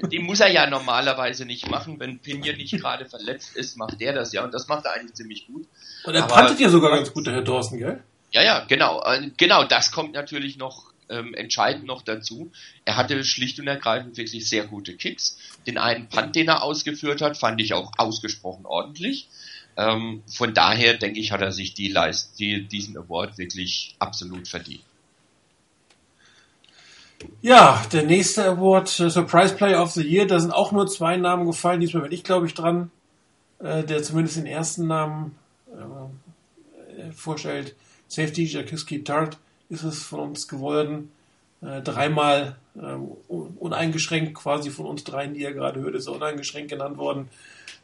[0.09, 4.13] die muss er ja normalerweise nicht machen, wenn Pinion nicht gerade verletzt ist, macht der
[4.13, 5.67] das ja und das macht er eigentlich ziemlich gut.
[6.05, 8.01] Und er pantet ja sogar ganz gut, der Herr Dawson, gell?
[8.31, 9.03] Ja, ja, genau.
[9.03, 12.51] Äh, genau, das kommt natürlich noch ähm, entscheidend noch dazu.
[12.85, 15.37] Er hatte schlicht und ergreifend wirklich sehr gute Kicks.
[15.67, 19.27] Den einen Punt, den er ausgeführt hat, fand ich auch ausgesprochen ordentlich.
[19.79, 24.49] Ähm, von daher denke ich, hat er sich die Leist, die, diesen Award wirklich absolut
[24.49, 24.83] verdient.
[27.41, 31.15] Ja, der nächste Award, äh, Surprise Player of the Year, da sind auch nur zwei
[31.15, 31.79] Namen gefallen.
[31.79, 32.91] Diesmal bin ich, glaube ich, dran,
[33.59, 35.37] äh, der zumindest den ersten Namen
[35.71, 37.73] äh, vorstellt.
[38.09, 39.37] Safety Jakiski Tart
[39.69, 41.09] ist es von uns geworden.
[41.61, 46.71] Äh, dreimal ähm, uneingeschränkt, quasi von uns dreien, die ihr gerade hört, ist er uneingeschränkt
[46.71, 47.29] genannt worden.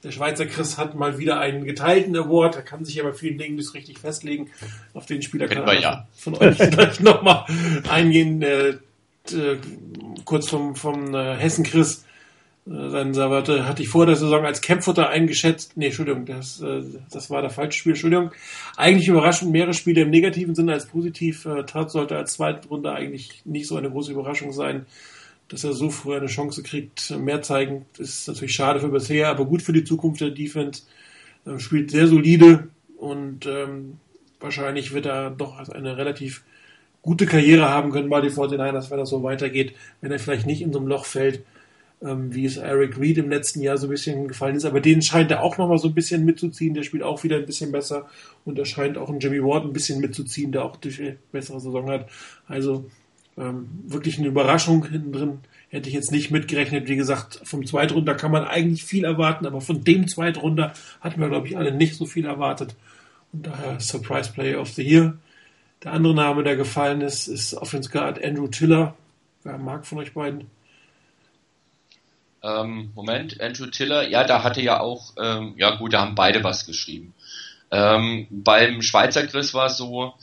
[0.04, 2.56] Der Schweizer Chris hat mal wieder einen geteilten Award.
[2.56, 4.50] Er kann sich aber vielen Dingen nicht richtig festlegen.
[4.94, 6.08] Auf den Spieler kann er ja.
[6.16, 7.46] von euch gleich nochmal
[7.90, 8.42] eingehen.
[8.42, 8.78] Äh,
[10.24, 12.06] kurz vom, vom äh, Hessen Chris.
[12.68, 15.78] Äh, sein Savate hatte ich vor der Saison als Campfutter eingeschätzt.
[15.78, 17.94] Nee, Entschuldigung, das, äh, das war der falsche Spiel.
[17.94, 18.32] Entschuldigung.
[18.78, 21.46] Eigentlich überraschend mehrere Spiele im negativen Sinne als positiv.
[21.46, 24.86] Äh, Tat sollte als zweite Runde eigentlich nicht so eine große Überraschung sein
[25.50, 29.46] dass er so früh eine Chance kriegt, mehr zeigen, ist natürlich schade für bisher, aber
[29.46, 30.84] gut für die Zukunft der Defense.
[31.46, 33.98] Ähm, spielt sehr solide und ähm,
[34.40, 36.44] wahrscheinlich wird er doch eine relativ
[37.02, 40.62] gute Karriere haben können bei den 49ers, wenn das so weitergeht, wenn er vielleicht nicht
[40.62, 41.44] in so einem Loch fällt,
[42.02, 44.66] ähm, wie es Eric Reed im letzten Jahr so ein bisschen gefallen ist.
[44.66, 46.74] Aber den scheint er auch nochmal so ein bisschen mitzuziehen.
[46.74, 48.08] Der spielt auch wieder ein bisschen besser
[48.44, 51.90] und er scheint auch einen Jimmy Ward ein bisschen mitzuziehen, der auch eine bessere Saison
[51.90, 52.10] hat.
[52.48, 52.90] Also
[53.38, 55.40] ähm, wirklich eine Überraschung hinten drin.
[55.70, 56.88] Hätte ich jetzt nicht mitgerechnet.
[56.88, 61.30] Wie gesagt, vom Zweitrunder kann man eigentlich viel erwarten, aber von dem Zweitrunder hatten wir,
[61.30, 62.76] glaube ich, alle nicht so viel erwartet.
[63.34, 65.18] Und daher Surprise Player of the Year.
[65.84, 68.96] Der andere Name, der gefallen ist, ist Offense Guard Andrew Tiller.
[69.44, 70.50] Wer mag von euch beiden?
[72.42, 76.44] Ähm, Moment, Andrew Tiller, ja, da hatte ja auch, ähm, ja gut, da haben beide
[76.44, 77.14] was geschrieben.
[77.72, 80.14] Ähm, beim Schweizer Chris war es so,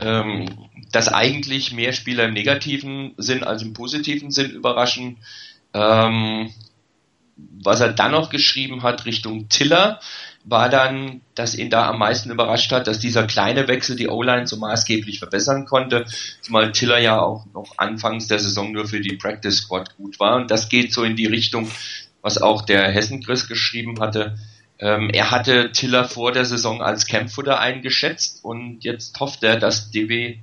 [0.00, 5.18] ähm, dass eigentlich mehr Spieler im negativen Sinn als im positiven Sinn überraschen.
[5.74, 6.52] Ähm,
[7.62, 10.00] was er dann noch geschrieben hat Richtung Tiller,
[10.44, 14.46] war dann, dass ihn da am meisten überrascht hat, dass dieser kleine Wechsel die O-Line
[14.46, 16.06] so maßgeblich verbessern konnte,
[16.40, 20.36] zumal Tiller ja auch noch anfangs der Saison nur für die Practice Squad gut war.
[20.36, 21.70] Und das geht so in die Richtung,
[22.22, 24.38] was auch der Hessen Chris geschrieben hatte,
[24.80, 29.90] ähm, er hatte Tiller vor der Saison als Campfutter eingeschätzt und jetzt hofft er, dass
[29.90, 30.38] DW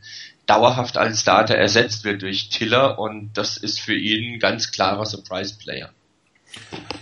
[0.45, 5.05] dauerhaft als Starter ersetzt wird durch Tiller und das ist für ihn ein ganz klarer
[5.05, 5.89] Surprise-Player.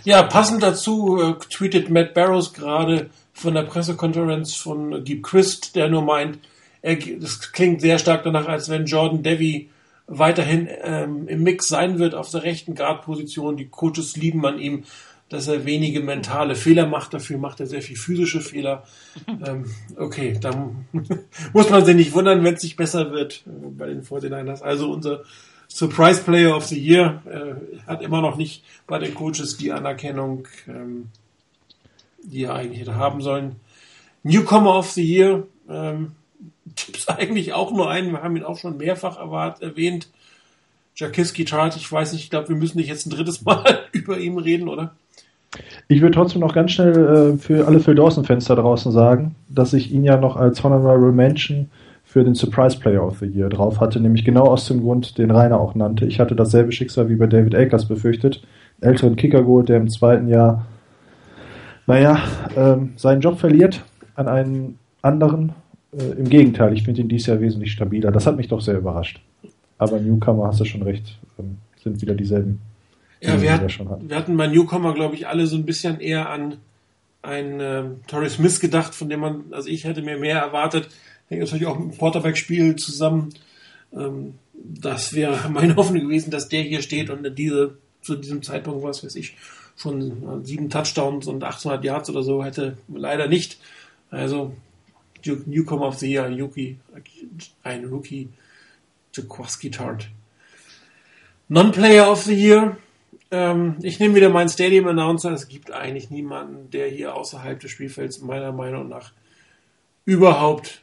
[0.04, 5.88] Ja, passend dazu äh, tweetet Matt Barrows gerade von der Pressekonferenz von Gib Christ, der
[5.88, 6.38] nur meint,
[6.80, 9.70] er, das klingt sehr stark danach, als wenn Jordan Devy
[10.06, 13.56] weiterhin ähm, im Mix sein wird auf der rechten Guard-Position.
[13.56, 14.84] Die Coaches lieben an ihm
[15.28, 17.14] dass er wenige mentale Fehler macht.
[17.14, 18.84] Dafür macht er sehr viel physische Fehler.
[19.26, 19.64] ähm,
[19.96, 20.72] okay, da
[21.52, 24.62] muss man sich nicht wundern, wenn es nicht besser wird äh, bei den 49ers.
[24.62, 25.24] Also unser
[25.68, 30.46] Surprise Player of the Year äh, hat immer noch nicht bei den Coaches die Anerkennung,
[30.68, 31.08] ähm,
[32.22, 33.56] die er eigentlich hätte haben sollen.
[34.22, 36.12] Newcomer of the Year ähm,
[36.76, 38.12] gibt eigentlich auch nur einen.
[38.12, 40.08] Wir haben ihn auch schon mehrfach erwart, erwähnt.
[40.94, 44.18] Jakiski Chart, ich weiß nicht, ich glaube, wir müssen nicht jetzt ein drittes Mal über
[44.18, 44.96] ihn reden, oder?
[45.88, 49.72] Ich würde trotzdem noch ganz schnell äh, für alle Phil Dawson-Fans da draußen sagen, dass
[49.72, 51.70] ich ihn ja noch als Honorable Mention
[52.04, 55.30] für den Surprise Player of the Year drauf hatte, nämlich genau aus dem Grund, den
[55.30, 56.06] Rainer auch nannte.
[56.06, 58.42] Ich hatte dasselbe Schicksal wie bei David Akers befürchtet.
[58.80, 60.66] Älteren Kicker geholt, der im zweiten Jahr,
[61.86, 62.18] naja,
[62.56, 63.84] ähm, seinen Job verliert
[64.16, 65.52] an einen anderen.
[65.92, 68.10] Äh, Im Gegenteil, ich finde ihn dieses Jahr wesentlich stabiler.
[68.10, 69.20] Das hat mich doch sehr überrascht.
[69.78, 72.60] Aber Newcomer, hast du schon recht, ähm, sind wieder dieselben.
[73.20, 76.58] Ja, wir, hat, wir hatten bei Newcomer, glaube ich, alle so ein bisschen eher an
[77.22, 80.88] einen äh, Torrey Smith gedacht, von dem man, also ich hätte mir mehr erwartet.
[81.28, 83.34] Hängt natürlich auch mit dem Quarterback-Spiel zusammen.
[83.92, 88.82] Ähm, das wäre meine Hoffnung gewesen, dass der hier steht und diese, zu diesem Zeitpunkt,
[88.82, 89.36] was weiß ich,
[89.76, 92.78] schon sieben Touchdowns und 800 Yards oder so hätte.
[92.88, 93.58] Leider nicht.
[94.10, 94.54] Also,
[95.24, 96.78] Newcomer of the Year, Yuki,
[97.62, 98.28] ein Rookie,
[99.12, 100.08] Jaquaski Tart.
[101.48, 102.76] Non-Player of the Year,
[103.30, 105.32] ähm, ich nehme wieder meinen Stadium Announcer.
[105.32, 109.12] Es gibt eigentlich niemanden, der hier außerhalb des Spielfelds meiner Meinung nach
[110.04, 110.82] überhaupt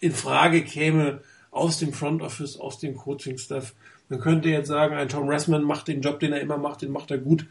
[0.00, 3.74] in Frage käme aus dem Front Office, aus dem Coaching Staff.
[4.08, 6.90] Man könnte jetzt sagen, ein Tom Ressman macht den Job, den er immer macht, den
[6.90, 7.46] macht er gut.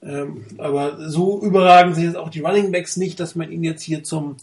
[0.00, 3.82] Ähm, aber so überragend sind jetzt auch die Running Backs nicht, dass man ihn jetzt
[3.82, 4.36] hier zum,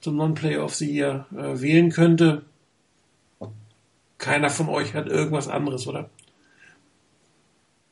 [0.00, 2.42] zum Non-Player of the Year äh, wählen könnte.
[4.18, 6.10] Keiner von euch hat irgendwas anderes, oder?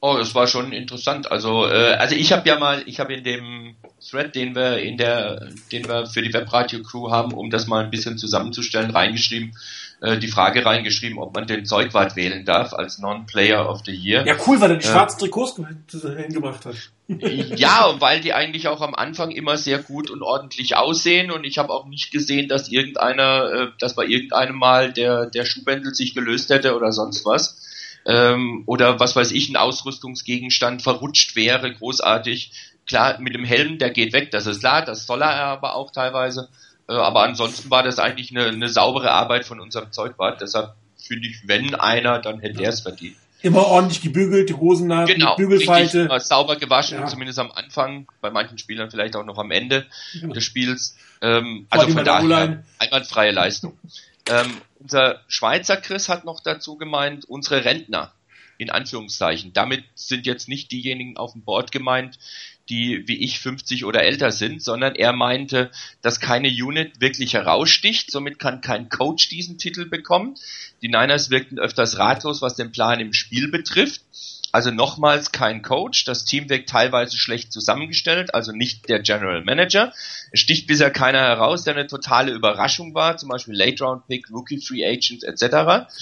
[0.01, 1.31] Oh, es war schon interessant.
[1.33, 3.77] Also, äh, also ich habe ja mal, ich habe in dem
[4.09, 7.83] Thread, den wir in der, den wir für die Webradio Crew haben, um das mal
[7.83, 9.57] ein bisschen zusammenzustellen, reingeschrieben,
[10.03, 14.27] äh, die Frage reingeschrieben, ob man den Zeugwart wählen darf als Non-Player of the Year.
[14.27, 16.77] Ja, cool, weil er die äh, schwarzen Trikots hingebracht hat.
[17.09, 21.45] ja, und weil die eigentlich auch am Anfang immer sehr gut und ordentlich aussehen und
[21.45, 25.95] ich habe auch nicht gesehen, dass irgendeiner, äh, dass bei irgendeinem Mal der, der Schuhbändel
[25.95, 27.66] sich gelöst hätte oder sonst was
[28.07, 32.53] ähm, oder was weiß ich, ein Ausrüstungsgegenstand verrutscht wäre, großartig.
[32.87, 35.91] Klar, mit dem Helm, der geht weg, das ist klar, das soll er aber auch
[35.91, 36.49] teilweise.
[36.89, 40.41] Äh, aber ansonsten war das eigentlich eine, eine saubere Arbeit von unserem Zeugbad.
[40.41, 43.17] Deshalb finde ich, wenn einer, dann hätte er es verdient.
[43.43, 46.03] Immer ordentlich gebügelt, die Hosen nach, genau, Bügelfalte.
[46.03, 47.07] Immer sauber gewaschen, ja.
[47.07, 50.29] zumindest am Anfang, bei manchen Spielern vielleicht auch noch am Ende ja.
[50.29, 50.97] des Spiels.
[51.21, 53.79] Ähm, also von daher einwandfreie Leistung.
[54.29, 58.13] Ähm, unser Schweizer Chris hat noch dazu gemeint, unsere Rentner,
[58.59, 59.53] in Anführungszeichen.
[59.53, 62.19] Damit sind jetzt nicht diejenigen auf dem Board gemeint,
[62.69, 65.71] die wie ich 50 oder älter sind, sondern er meinte,
[66.03, 70.37] dass keine Unit wirklich heraussticht, somit kann kein Coach diesen Titel bekommen.
[70.83, 74.03] Die Niners wirkten öfters ratlos, was den Plan im Spiel betrifft.
[74.57, 76.05] Also nochmals kein Coach.
[76.07, 79.93] Das Team wirkt teilweise schlecht zusammengestellt, also nicht der General Manager.
[80.33, 84.31] Es sticht bisher keiner heraus, der eine totale Überraschung war, zum Beispiel Late Round Pick,
[84.31, 85.93] Rookie Free Agent etc.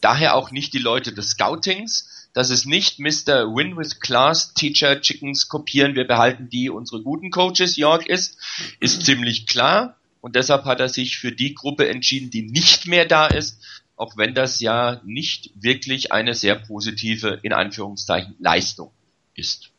[0.00, 2.28] Daher auch nicht die Leute des Scoutings.
[2.32, 3.52] Das ist nicht Mr.
[3.52, 8.38] Win with Class Teacher Chickens kopieren, wir behalten die unsere guten Coaches, York ist,
[8.78, 9.96] ist ziemlich klar.
[10.20, 13.58] Und deshalb hat er sich für die Gruppe entschieden, die nicht mehr da ist,
[13.96, 18.90] auch wenn das ja nicht wirklich eine sehr positive, in Anführungszeichen, Leistung
[19.34, 19.70] ist.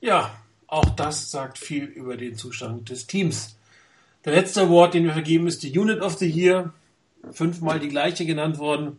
[0.00, 3.56] Ja, auch das sagt viel über den Zustand des Teams.
[4.24, 6.74] Der letzte Award, den wir vergeben, ist die Unit of the Year.
[7.30, 8.98] Fünfmal die gleiche genannt worden.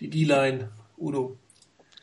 [0.00, 0.70] Die D-Line.
[0.98, 1.36] Udo.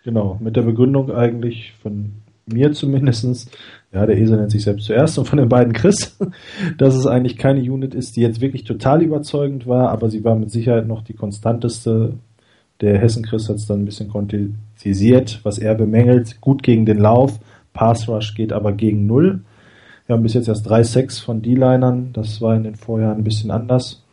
[0.04, 3.50] Genau, mit der Begründung eigentlich von mir zumindestens,
[3.92, 6.18] ja, der Esel nennt sich selbst zuerst und von den beiden Chris,
[6.78, 10.36] dass es eigentlich keine Unit ist, die jetzt wirklich total überzeugend war, aber sie war
[10.36, 12.14] mit Sicherheit noch die konstanteste.
[12.82, 16.42] Der Hessen Chris hat es dann ein bisschen kontisiert, was er bemängelt.
[16.42, 17.40] Gut gegen den Lauf,
[17.72, 19.42] Pass Rush geht aber gegen Null.
[20.06, 23.24] Wir haben bis jetzt erst drei Sacks von D-Linern, das war in den Vorjahren ein
[23.24, 24.04] bisschen anders.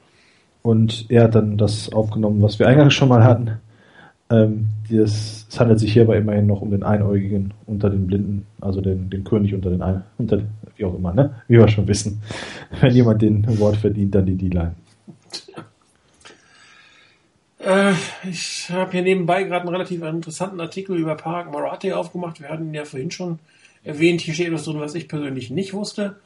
[0.62, 3.52] Und er hat dann das aufgenommen, was wir eingangs schon mal hatten.
[4.30, 8.80] Ähm, das, es handelt sich hierbei immerhin noch um den Einäugigen unter den Blinden, also
[8.80, 10.40] den, den König unter den Ein, unter,
[10.76, 11.34] wie auch immer, ne?
[11.48, 12.22] Wie wir schon wissen.
[12.80, 14.74] Wenn jemand den Wort verdient, dann die D-Line.
[17.58, 17.92] Äh,
[18.28, 22.40] ich habe hier nebenbei gerade einen relativ interessanten Artikel über Parag Marathi aufgemacht.
[22.40, 23.38] Wir hatten ihn ja vorhin schon
[23.84, 24.20] erwähnt.
[24.20, 26.16] Hier steht etwas drin, was ich persönlich nicht wusste.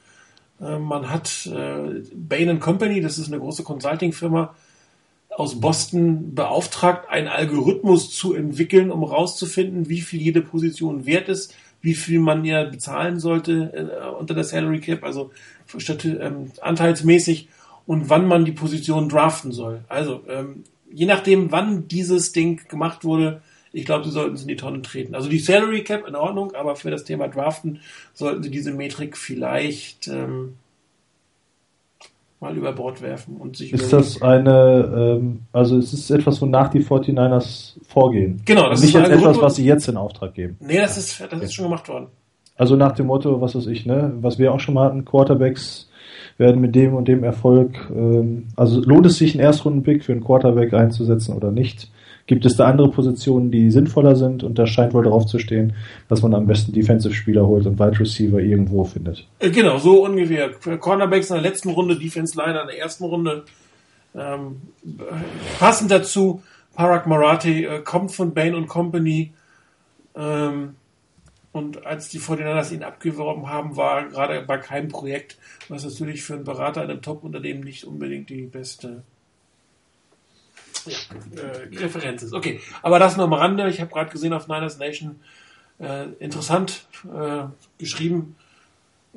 [0.60, 4.54] Äh, man hat äh, Bain Company, das ist eine große Consulting-Firma,
[5.36, 11.54] aus Boston beauftragt, einen Algorithmus zu entwickeln, um herauszufinden, wie viel jede Position wert ist,
[11.80, 15.32] wie viel man ja bezahlen sollte äh, unter der Salary Cap, also
[15.76, 17.48] statt, ähm, anteilsmäßig
[17.86, 19.84] und wann man die Position draften soll.
[19.88, 23.42] Also ähm, je nachdem, wann dieses Ding gemacht wurde,
[23.72, 25.14] ich glaube, sie sollten es in die Tonne treten.
[25.14, 27.80] Also die Salary Cap in Ordnung, aber für das Thema Draften
[28.12, 30.54] sollten sie diese Metrik vielleicht ähm,
[32.40, 36.68] mal über Bord werfen und sich Ist das eine, ähm, also es ist etwas, wonach
[36.68, 38.42] die 49ers vorgehen?
[38.44, 40.56] Genau, das nicht ist jetzt etwas, was sie jetzt in Auftrag geben.
[40.60, 41.44] Nee, das ist, das okay.
[41.44, 42.08] ist schon gemacht worden.
[42.56, 45.88] Also nach dem Motto, was weiß ich, ne, was wir auch schon mal hatten, Quarterbacks
[46.36, 50.24] werden mit dem und dem Erfolg, ähm, also lohnt es sich, einen Erstrundenpick für einen
[50.24, 51.90] Quarterback einzusetzen oder nicht?
[52.26, 54.44] Gibt es da andere Positionen, die sinnvoller sind?
[54.44, 55.74] Und da scheint wohl darauf zu stehen,
[56.08, 59.26] dass man am besten Defensive-Spieler holt und Wide Receiver irgendwo findet.
[59.40, 60.50] Äh, genau, so ungefähr.
[60.50, 63.44] Cornerbacks in der letzten Runde, Defense Liner in der ersten Runde.
[64.14, 64.62] Ähm,
[65.58, 66.42] passend dazu,
[66.74, 69.34] Parag Marathi äh, kommt von Bain und Company.
[70.16, 70.76] Ähm,
[71.52, 76.34] und als die 49ers ihn abgeworben haben, war gerade bei keinem Projekt, was natürlich für
[76.34, 79.02] einen Berater in einem Top-Unternehmen nicht unbedingt die beste
[80.86, 82.32] äh, Referenz ist.
[82.32, 83.68] Okay, aber das nur am Rande.
[83.68, 85.16] Ich habe gerade gesehen auf Niners Nation
[85.78, 87.44] äh, interessant äh,
[87.78, 88.36] geschrieben,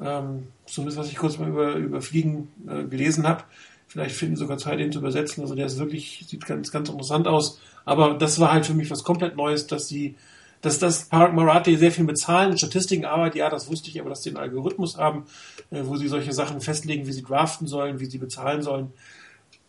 [0.01, 3.43] ähm, zumindest was ich kurz mal über, über Fliegen äh, gelesen habe.
[3.87, 5.41] Vielleicht finden sogar Zeit, den zu übersetzen.
[5.41, 7.59] Also der ist wirklich, sieht ganz, ganz interessant aus.
[7.85, 10.15] Aber das war halt für mich was komplett Neues, dass sie,
[10.61, 13.37] dass das Park Marathi sehr viel mit Zahlen, Statistiken arbeitet.
[13.37, 15.23] Ja, das wusste ich, aber dass sie einen Algorithmus haben,
[15.71, 18.91] äh, wo sie solche Sachen festlegen, wie sie draften sollen, wie sie bezahlen sollen.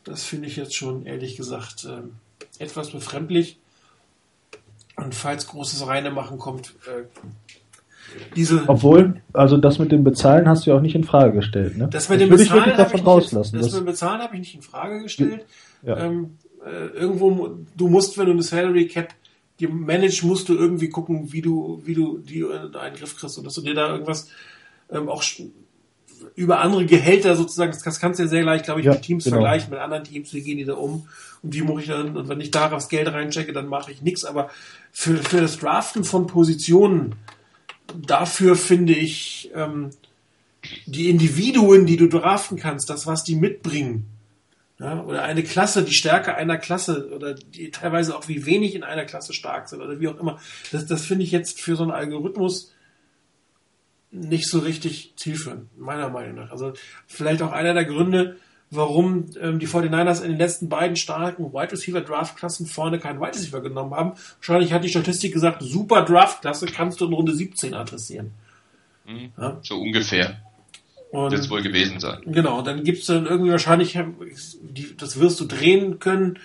[0.09, 3.59] Das finde ich jetzt schon ehrlich gesagt äh, etwas befremdlich.
[4.97, 7.05] Und falls großes Reine machen kommt, äh,
[8.35, 8.65] diese.
[8.69, 11.89] Obwohl, also das mit dem Bezahlen hast du ja auch nicht in Frage gestellt, ne?
[11.91, 13.57] Das mit dem das Bezahlen habe ich, rauslassen.
[13.57, 15.45] Das, das mit dem Bezahlen habe ich nicht in Frage gestellt.
[15.83, 15.99] Ja.
[15.99, 19.15] Ähm, äh, irgendwo, du musst, wenn du eine Salary Cap
[19.61, 23.39] die manage, musst du irgendwie gucken, wie du, wie du die in einen Griff kriegst
[23.39, 24.29] und dass du dir da irgendwas
[24.91, 25.23] ähm, auch
[26.35, 29.25] über andere Gehälter sozusagen, das kannst du ja sehr leicht, glaube ich, ja, mit Teams
[29.25, 29.37] genau.
[29.37, 31.09] vergleichen, mit anderen Teams, wie gehen die da um
[31.43, 34.03] und wie mache ich dann, und wenn ich da das Geld reinchecke, dann mache ich
[34.03, 34.51] nichts, aber
[34.93, 37.15] für, für das Draften von Positionen,
[37.95, 39.91] dafür finde ich ähm,
[40.87, 44.07] die Individuen, die du draften kannst, das, was die mitbringen,
[44.81, 48.85] ja, oder eine Klasse, die Stärke einer Klasse oder die teilweise auch wie wenig in
[48.85, 50.39] einer Klasse stark sind oder wie auch immer,
[50.71, 52.73] das, das finde ich jetzt für so einen Algorithmus
[54.11, 56.51] nicht so richtig zielführend, meiner Meinung nach.
[56.51, 56.73] Also
[57.07, 58.37] vielleicht auch einer der Gründe,
[58.71, 63.35] warum ähm, die 49ers in den letzten beiden starken Wide Receiver Draftklassen vorne keinen Wide
[63.35, 64.13] Receiver genommen haben.
[64.39, 68.33] Wahrscheinlich hat die Statistik gesagt, super Draftklasse kannst du in Runde 17 adressieren.
[69.07, 69.59] Mhm, ja?
[69.63, 70.39] So ungefähr.
[71.11, 72.21] Und wird es wohl gewesen sein.
[72.27, 73.99] Genau, dann gibt es dann irgendwie wahrscheinlich,
[74.99, 76.39] das wirst du drehen können.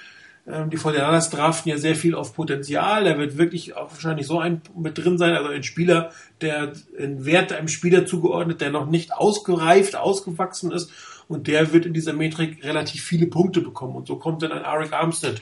[0.46, 3.06] Ähm, die 49ers draften ja sehr viel auf Potenzial.
[3.06, 7.26] Da wird wirklich auch wahrscheinlich so ein mit drin sein, also ein Spieler, der ein
[7.26, 10.92] Wert einem Spieler zugeordnet, der noch nicht ausgereift, ausgewachsen ist
[11.28, 13.96] und der wird in dieser Metrik relativ viele Punkte bekommen.
[13.96, 15.40] Und so kommt dann ein Arik Armstead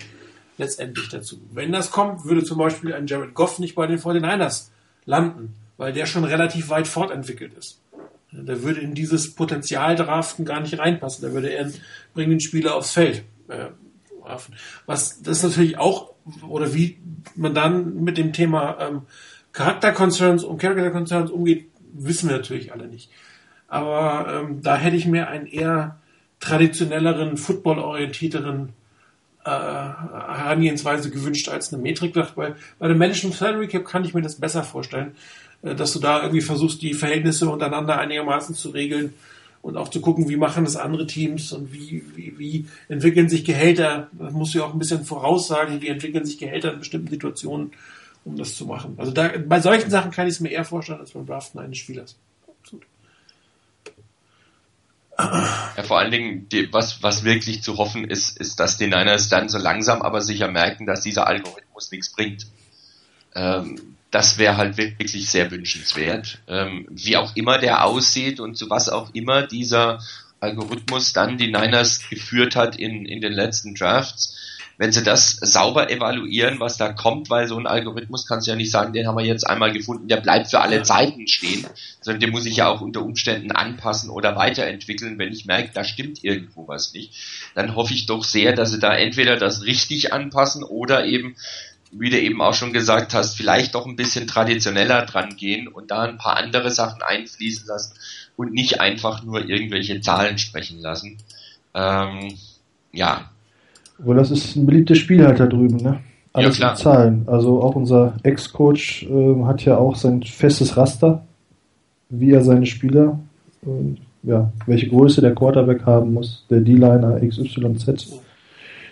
[0.58, 1.42] letztendlich dazu.
[1.52, 4.70] Wenn das kommt, würde zum Beispiel ein Jared Goff nicht bei den 49ers
[5.06, 7.82] landen, weil der schon relativ weit fortentwickelt ist.
[8.32, 11.28] Der würde in dieses Potenzial draften gar nicht reinpassen.
[11.28, 11.70] Da würde er
[12.14, 13.24] bringen den Spieler aufs Feld.
[14.26, 14.38] Äh,
[14.86, 16.12] was das natürlich auch,
[16.48, 17.00] oder wie
[17.36, 19.02] man dann mit dem Thema ähm,
[19.54, 23.10] Charakter-Concerns und Character-Concerns umgeht, wissen wir natürlich alle nicht.
[23.68, 26.00] Aber ähm, da hätte ich mir einen eher
[26.40, 28.74] traditionelleren, football-orientierteren
[29.46, 32.16] äh, Herangehensweise gewünscht als eine Metrik.
[32.36, 35.16] Weil bei der Management Salary Cap kann ich mir das besser vorstellen.
[35.62, 39.14] Äh, dass du da irgendwie versuchst, die Verhältnisse untereinander einigermaßen zu regeln
[39.62, 43.46] und auch zu gucken, wie machen das andere Teams und wie, wie, wie entwickeln sich
[43.46, 44.10] Gehälter.
[44.14, 47.72] Das musst du ja auch ein bisschen voraussagen, wie entwickeln sich Gehälter in bestimmten Situationen,
[48.26, 48.96] um das zu machen.
[48.98, 51.78] Also da, bei solchen Sachen kann ich es mir eher vorstellen als beim Draften eines
[51.78, 52.16] Spielers.
[52.62, 52.86] Absolut.
[55.18, 59.30] Ja, vor allen Dingen, die, was, was wirklich zu hoffen ist, ist, dass die Niners
[59.30, 62.48] dann so langsam aber sicher merken, dass dieser Algorithmus nichts bringt.
[63.36, 66.40] Ähm, das wäre halt wirklich sehr wünschenswert.
[66.48, 70.00] Ähm, wie auch immer der aussieht und zu was auch immer dieser
[70.42, 74.38] Algorithmus dann die Niners geführt hat in, in den letzten Drafts,
[74.78, 78.58] wenn sie das sauber evaluieren, was da kommt, weil so ein Algorithmus kannst du ja
[78.58, 81.68] nicht sagen, den haben wir jetzt einmal gefunden, der bleibt für alle Zeiten stehen,
[82.02, 85.84] sondern den muss ich ja auch unter Umständen anpassen oder weiterentwickeln, wenn ich merke, da
[85.84, 87.14] stimmt irgendwo was nicht.
[87.54, 91.36] Dann hoffe ich doch sehr, dass sie da entweder das richtig anpassen oder eben
[91.92, 95.92] wie du eben auch schon gesagt hast, vielleicht doch ein bisschen traditioneller dran gehen und
[95.92, 97.94] da ein paar andere Sachen einfließen lassen
[98.38, 101.18] und nicht einfach nur irgendwelche Zahlen sprechen lassen.
[101.74, 102.34] Ähm,
[102.94, 103.30] ja.
[103.98, 106.02] Wohl, das ist ein beliebtes Spiel halt da drüben, ne?
[106.34, 107.26] Alles ja, Zahlen.
[107.28, 111.26] Also auch unser Ex-Coach äh, hat ja auch sein festes Raster,
[112.10, 113.20] wie er seine Spieler,
[113.66, 118.14] äh, ja, welche Größe der Quarterback haben muss, der D-Liner XYZ.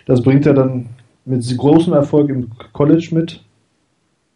[0.04, 0.90] Das bringt er dann
[1.30, 3.42] mit großem Erfolg im College mit.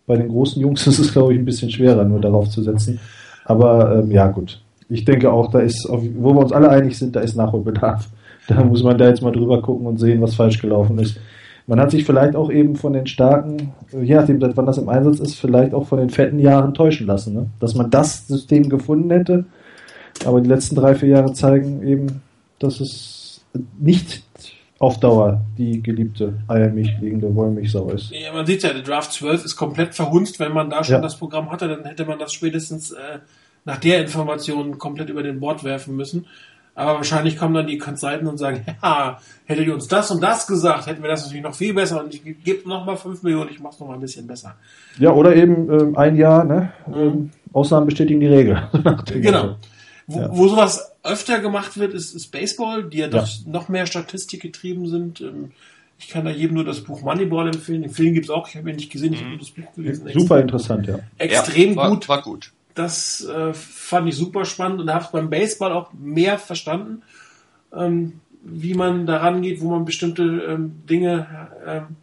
[0.06, 3.00] Bei den großen Jungs ist es, glaube ich, ein bisschen schwerer, nur darauf zu setzen.
[3.44, 4.60] Aber ähm, ja, gut.
[4.88, 8.08] Ich denke auch, da ist, wo wir uns alle einig sind, da ist Nachholbedarf.
[8.46, 11.18] Da muss man da jetzt mal drüber gucken und sehen, was falsch gelaufen ist.
[11.66, 15.18] Man hat sich vielleicht auch eben von den starken, je nachdem, wann das im Einsatz
[15.18, 17.32] ist, vielleicht auch von den fetten Jahren täuschen lassen.
[17.32, 17.46] Ne?
[17.58, 19.46] Dass man das System gefunden hätte,
[20.26, 22.20] aber die letzten drei, vier Jahre zeigen eben,
[22.58, 23.42] dass es
[23.78, 24.23] nicht
[24.84, 28.10] auf Dauer die geliebte Eiermilch liegende Wollmilchsau ist.
[28.10, 30.38] Ja, man sieht ja, der Draft 12 ist komplett verhunzt.
[30.38, 31.00] Wenn man da schon ja.
[31.00, 33.18] das Programm hatte, dann hätte man das spätestens äh,
[33.64, 36.26] nach der Information komplett über den Bord werfen müssen.
[36.74, 40.46] Aber wahrscheinlich kommen dann die Consultants und sagen, ja, hättet ihr uns das und das
[40.46, 43.50] gesagt, hätten wir das natürlich noch viel besser und ich gebe noch mal 5 Millionen,
[43.50, 44.56] ich mach's noch mal ein bisschen besser.
[44.98, 46.72] Ja, oder eben ähm, ein Jahr, ne?
[46.86, 46.94] Mhm.
[46.94, 48.68] Ähm, Ausnahmen bestätigen die Regel.
[49.06, 49.56] genau.
[50.06, 50.28] Wo, ja.
[50.30, 53.10] wo sowas öfter gemacht wird, ist, ist Baseball, die ja, ja.
[53.10, 55.20] doch noch mehr Statistik getrieben sind.
[55.20, 55.52] Ähm,
[55.98, 57.82] ich kann da jedem nur das Buch Moneyball empfehlen.
[57.82, 59.38] Den Film gibt's auch, ich habe ihn nicht gesehen, ich habe mhm.
[59.38, 60.08] das Buch gelesen.
[60.12, 60.98] Super interessant, ja.
[61.18, 62.08] Extrem ja, war, gut.
[62.08, 62.52] War gut.
[62.74, 67.02] Das äh, fand ich super spannend und habe beim Baseball auch mehr verstanden,
[67.72, 71.26] ähm, wie man daran geht, wo man bestimmte ähm, Dinge
[71.66, 71.96] ähm,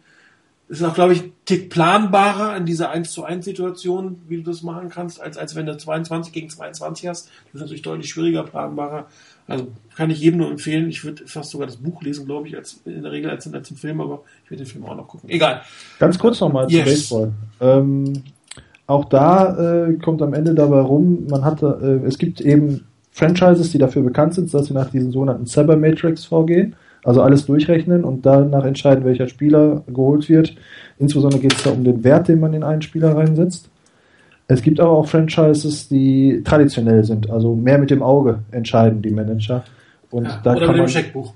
[0.80, 4.42] ist auch, glaube ich, ein Tick planbarer in dieser 1 zu 1 Situation, wie du
[4.42, 7.26] das machen kannst, als, als wenn du 22 gegen 22 hast.
[7.26, 9.06] Das ist natürlich deutlich schwieriger, planbarer.
[9.46, 10.88] Also kann ich jedem nur empfehlen.
[10.88, 13.68] Ich würde fast sogar das Buch lesen, glaube ich, als in der Regel als, als
[13.68, 15.28] den Film, aber ich werde den Film auch noch gucken.
[15.28, 15.60] Egal.
[15.98, 16.84] Ganz kurz nochmal yes.
[16.84, 17.32] zu Baseball.
[17.60, 18.22] Ähm,
[18.86, 23.72] auch da äh, kommt am Ende dabei rum, man hatte, äh, es gibt eben Franchises,
[23.72, 28.04] die dafür bekannt sind, dass sie nach diesen sogenannten Cyber Matrix vorgehen, also alles durchrechnen
[28.04, 30.54] und danach entscheiden, welcher Spieler geholt wird.
[30.98, 33.68] Insbesondere geht es da um den Wert, den man in einen Spieler reinsetzt.
[34.48, 39.10] Es gibt aber auch Franchises, die traditionell sind, also mehr mit dem Auge entscheiden die
[39.10, 39.64] Manager.
[40.10, 41.32] Und ja, da oder kann mit man, dem Scheckbuch.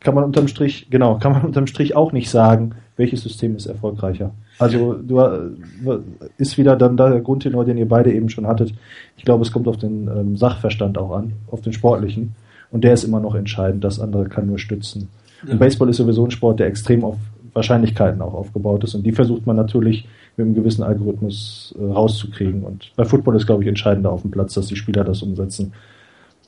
[0.00, 3.66] Kann man unterm Strich, genau, kann man unterm Strich auch nicht sagen, welches System ist
[3.66, 4.32] erfolgreicher.
[4.58, 5.98] Also du äh,
[6.36, 8.72] ist wieder dann der Grundtenor, den ihr beide eben schon hattet.
[9.16, 12.34] Ich glaube, es kommt auf den ähm, Sachverstand auch an, auf den sportlichen.
[12.70, 13.84] Und der ist immer noch entscheidend.
[13.84, 15.08] Das andere kann nur stützen.
[15.44, 15.52] Ja.
[15.52, 17.16] Und Baseball ist sowieso ein Sport, der extrem auf
[17.54, 18.94] Wahrscheinlichkeiten auch aufgebaut ist.
[18.94, 20.06] Und die versucht man natürlich
[20.36, 22.62] mit einem gewissen Algorithmus äh, rauszukriegen.
[22.62, 25.72] Und bei Football ist, glaube ich, entscheidender auf dem Platz, dass die Spieler das umsetzen.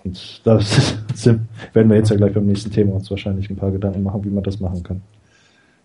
[0.05, 0.59] Und da
[1.73, 4.31] werden wir jetzt ja gleich beim nächsten Thema uns wahrscheinlich ein paar Gedanken machen, wie
[4.31, 5.03] man das machen kann.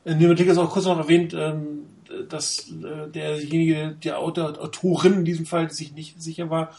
[0.06, 1.86] Nematik ist auch kurz noch erwähnt, ähm,
[2.30, 6.70] dass äh, derjenige, der Autor, Autorin in diesem Fall sich nicht sicher war,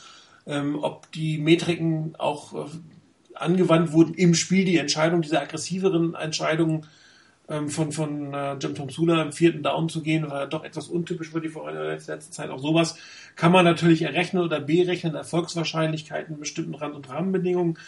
[0.47, 2.69] ähm, ob die Metriken auch äh,
[3.37, 6.87] angewandt wurden im Spiel, die Entscheidung, diese aggressiveren Entscheidungen
[7.49, 10.89] ähm, von, von äh, Jim Tom Sula im vierten Down zu gehen, war doch etwas
[10.89, 12.51] untypisch für die letzte Zeit.
[12.51, 12.97] Auch sowas
[13.37, 17.79] kann man natürlich errechnen oder berechnen, Erfolgswahrscheinlichkeiten, bestimmten Rand- und Rahmenbedingungen.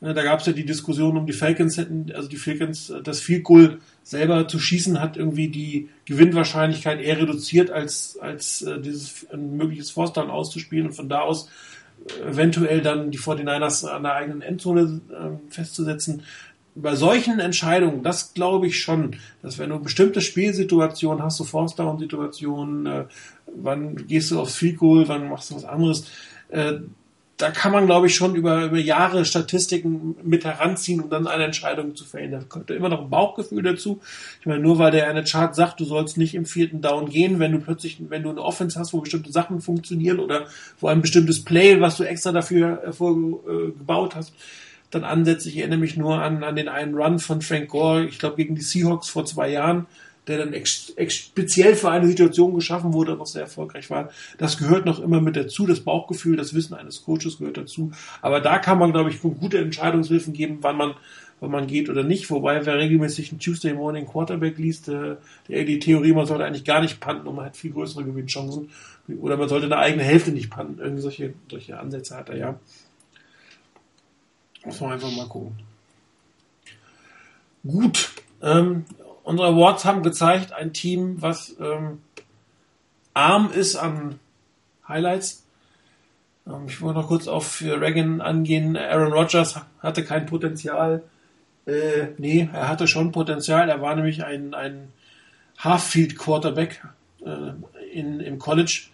[0.00, 3.02] Äh, da gab es ja die Diskussion um die Falcons hätten, also die Falcons, äh,
[3.02, 8.80] das Field Goal selber zu schießen hat irgendwie die Gewinnwahrscheinlichkeit eher reduziert, als, als äh,
[8.80, 11.48] dieses ein mögliches Force auszuspielen und von da aus
[12.26, 16.22] eventuell dann die 49ers an der eigenen Endzone äh, festzusetzen.
[16.76, 21.76] Bei solchen Entscheidungen, das glaube ich schon, dass wenn du bestimmte Spielsituationen hast, so Force
[21.76, 23.04] Down Situationen, äh,
[23.46, 26.10] wann gehst du aufs Field Goal, wann machst du was anderes,
[26.48, 26.74] äh,
[27.36, 31.44] da kann man, glaube ich, schon über, über Jahre Statistiken mit heranziehen, um dann eine
[31.44, 32.48] Entscheidung zu verändern.
[32.48, 34.00] Kommt immer noch ein Bauchgefühl dazu.
[34.40, 37.40] Ich meine, nur weil der eine Chart sagt, du sollst nicht im vierten Down gehen,
[37.40, 40.46] wenn du plötzlich, wenn du eine Offense hast, wo bestimmte Sachen funktionieren oder
[40.78, 44.32] wo ein bestimmtes Play, was du extra dafür äh, gebaut hast,
[44.90, 45.46] dann ansetzt.
[45.46, 48.54] Ich erinnere mich nur an, an den einen Run von Frank Gore, ich glaube gegen
[48.54, 49.86] die Seahawks vor zwei Jahren,
[50.26, 54.10] der dann ex, ex, speziell für eine Situation geschaffen wurde und auch sehr erfolgreich war.
[54.38, 57.92] Das gehört noch immer mit dazu, das Bauchgefühl, das Wissen eines Coaches gehört dazu.
[58.22, 60.94] Aber da kann man, glaube ich, gute Entscheidungshilfen geben, wann man
[61.40, 62.30] wann man geht oder nicht.
[62.30, 65.16] Wobei, wer regelmäßig einen Tuesday Morning Quarterback liest, äh,
[65.48, 68.70] der, die Theorie, man sollte eigentlich gar nicht panten und man hat viel größere Gewinnchancen.
[69.20, 70.80] Oder man sollte eine eigene Hälfte nicht panten.
[70.80, 72.60] Irgendwie solche, solche Ansätze hat er ja.
[74.64, 75.58] Muss man einfach mal gucken.
[77.66, 78.12] Gut.
[78.42, 78.84] Ähm,
[79.24, 82.00] unsere Awards haben gezeigt, ein Team, was ähm,
[83.12, 84.20] arm ist an
[84.86, 85.44] Highlights.
[86.46, 88.76] Ähm, ich wollte noch kurz auf Reagan angehen.
[88.76, 91.02] Aaron Rodgers hatte kein Potenzial.
[91.66, 93.68] Äh, nee, er hatte schon Potenzial.
[93.68, 94.92] Er war nämlich ein, ein
[95.58, 96.84] Half-Field Quarterback
[97.24, 97.52] äh,
[97.92, 98.88] in, im College.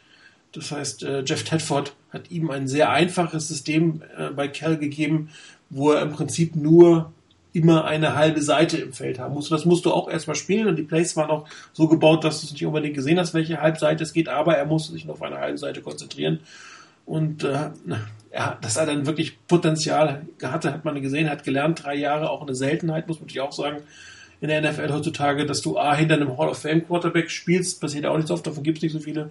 [0.53, 5.31] Das heißt, äh, Jeff Tedford hat ihm ein sehr einfaches System äh, bei Cal gegeben,
[5.69, 7.13] wo er im Prinzip nur
[7.53, 9.49] immer eine halbe Seite im Feld haben muss.
[9.49, 12.47] Das musst du auch erstmal spielen und die Plays waren auch so gebaut, dass du
[12.47, 15.23] es nicht unbedingt gesehen hast, welche Halbseite es geht, aber er musste sich nur auf
[15.23, 16.41] eine halbe Seite konzentrieren.
[17.07, 17.71] Und äh,
[18.33, 22.43] ja, dass er dann wirklich Potenzial hatte, hat man gesehen, hat gelernt, drei Jahre, auch
[22.43, 23.79] eine Seltenheit, muss man natürlich auch sagen,
[24.41, 28.07] in der NFL heutzutage, dass du A, hinter einem Hall of Fame Quarterback spielst, passiert
[28.07, 29.31] auch nicht so oft, davon gibt es nicht so viele,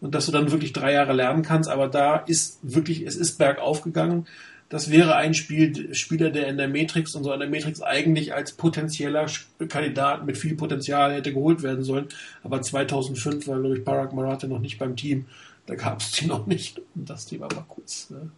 [0.00, 3.38] und dass du dann wirklich drei Jahre lernen kannst, aber da ist wirklich, es ist
[3.38, 4.26] bergauf gegangen.
[4.72, 8.32] Das wäre ein Spiel, Spieler, der in der Matrix und so in der Matrix eigentlich
[8.32, 9.26] als potenzieller
[9.68, 12.08] Kandidat mit viel Potenzial hätte geholt werden sollen.
[12.42, 15.26] Aber 2005 war, glaube ich, Barack Marathe noch nicht beim Team.
[15.66, 16.80] Da gab es die noch nicht.
[16.94, 18.08] Und das Thema war kurz.
[18.08, 18.30] Ne?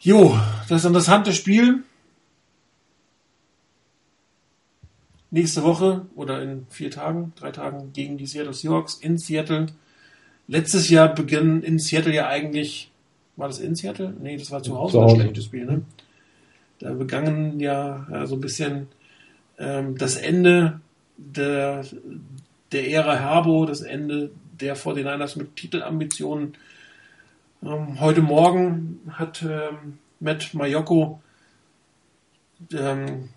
[0.00, 1.82] Jo, das interessante Spiel.
[5.30, 9.68] Nächste Woche oder in vier Tagen, drei Tagen gegen die Seattle Seahawks in Seattle.
[10.46, 12.90] Letztes Jahr beginnen in Seattle ja eigentlich
[13.36, 14.14] war das in Seattle?
[14.20, 15.14] Nee, das war zu Hause, zu Hause.
[15.14, 15.82] ein schlechtes Spiel, ne?
[16.78, 18.88] Da begangen ja, so ein bisschen
[19.58, 20.80] ähm, das Ende
[21.16, 21.84] der,
[22.72, 24.30] der Ära Herbo, das Ende
[24.60, 26.54] der 49ers mit Titelambitionen.
[27.62, 31.20] Ähm, heute Morgen hat ähm, Matt Mayoko
[32.72, 33.30] ähm,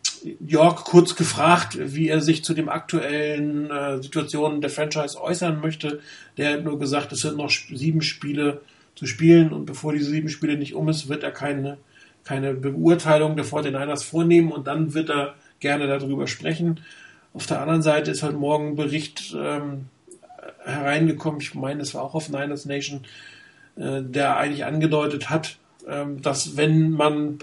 [0.46, 6.02] York kurz gefragt, wie er sich zu dem aktuellen äh, Situationen der Franchise äußern möchte.
[6.38, 8.62] Der hat nur gesagt, es sind noch sieben Spiele
[9.00, 11.78] zu spielen und bevor diese sieben Spiele nicht um ist, wird er keine,
[12.26, 16.82] keine Beurteilung der 49ers vornehmen und dann wird er gerne darüber sprechen.
[17.34, 19.86] Auf der anderen Seite ist heute Morgen ein Bericht ähm,
[20.66, 23.06] hereingekommen, ich meine, es war auch auf Niners Nation,
[23.78, 27.40] äh, der eigentlich angedeutet hat, ähm, dass wenn man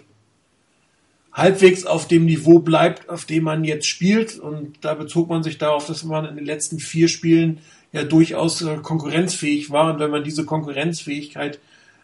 [1.33, 4.39] halbwegs auf dem Niveau bleibt, auf dem man jetzt spielt.
[4.39, 7.61] Und da bezog man sich darauf, dass man in den letzten vier Spielen
[7.97, 9.93] ja durchaus äh, konkurrenzfähig war.
[9.93, 11.59] Und wenn man diese Konkurrenzfähigkeit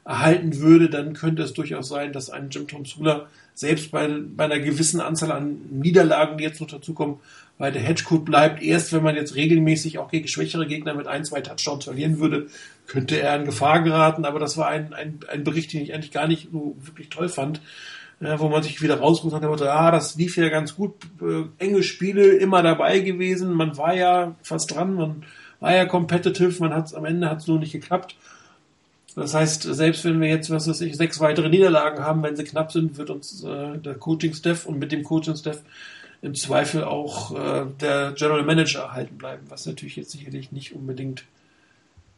[0.05, 4.45] erhalten würde, dann könnte es durchaus sein, dass ein Jim Tom Sula selbst bei, bei
[4.45, 7.16] einer gewissen Anzahl an Niederlagen, die jetzt noch dazukommen,
[7.59, 8.62] bei der Hedgecoat bleibt.
[8.62, 12.47] Erst wenn man jetzt regelmäßig auch gegen schwächere Gegner mit ein, zwei Touchdowns verlieren würde,
[12.86, 14.24] könnte er in Gefahr geraten.
[14.24, 17.28] Aber das war ein, ein, ein Bericht, den ich eigentlich gar nicht so wirklich toll
[17.28, 17.61] fand.
[18.20, 21.43] Ja, wo man sich wieder rausgeholt hat, und ah, das lief ja ganz gut, äh,
[21.59, 25.24] enge Spiele immer dabei gewesen, man war ja fast dran, man
[25.63, 28.17] war ja competitive, man hat am Ende hat es nur nicht geklappt.
[29.15, 32.45] Das heißt, selbst wenn wir jetzt, was weiß ich, sechs weitere Niederlagen haben, wenn sie
[32.45, 35.61] knapp sind, wird uns äh, der Coaching-Staff und mit dem Coaching-Staff
[36.23, 41.25] im Zweifel auch äh, der General Manager erhalten bleiben, was natürlich jetzt sicherlich nicht unbedingt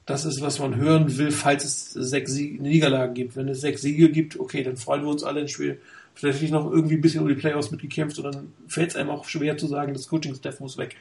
[0.07, 3.37] das ist, was man hören will, falls es sechs Sieg Niederlagen gibt.
[3.37, 5.81] Wenn es sechs Siege gibt, okay, dann freuen wir uns alle ins Spiel.
[6.15, 9.25] Vielleicht noch irgendwie ein bisschen um die Playoffs mitgekämpft und dann fällt es einem auch
[9.25, 10.97] schwer zu sagen, das Coaching-Staff muss weg.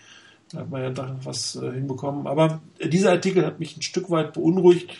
[0.53, 2.27] Da hat man ja doch was äh, hinbekommen.
[2.27, 4.95] Aber dieser Artikel hat mich ein Stück weit beunruhigt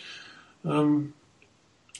[0.64, 1.12] ähm,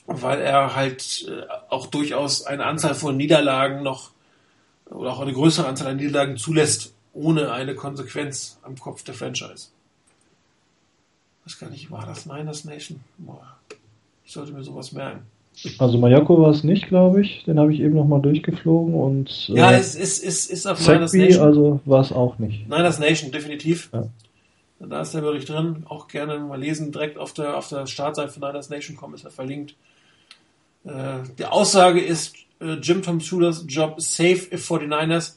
[0.06, 4.10] weil er halt äh, auch durchaus eine Anzahl von Niederlagen noch
[4.86, 9.68] oder auch eine größere Anzahl an Niederlagen zulässt, ohne eine Konsequenz am Kopf der Franchise.
[11.44, 13.00] Was kann ich, war das Niners Nation?
[13.18, 13.56] Boah,
[14.24, 15.26] ich sollte mir sowas merken.
[15.78, 17.44] Also Mayako war es nicht, glaube ich.
[17.44, 21.12] Den habe ich eben nochmal durchgeflogen und äh, ja, es ist, ist, ist auf Niners
[21.12, 21.44] Nation.
[21.44, 22.68] Also war es auch nicht.
[22.68, 23.90] Niners Nation, definitiv.
[23.92, 24.04] Ja.
[24.80, 25.84] Da ist der Bericht drin.
[25.88, 26.92] Auch gerne mal lesen.
[26.92, 29.74] Direkt auf der, auf der Startseite von Niners Nation.com ist er verlinkt.
[30.84, 35.34] Äh, die Aussage ist, äh, Jim Tom Schuler's job safe if 49ers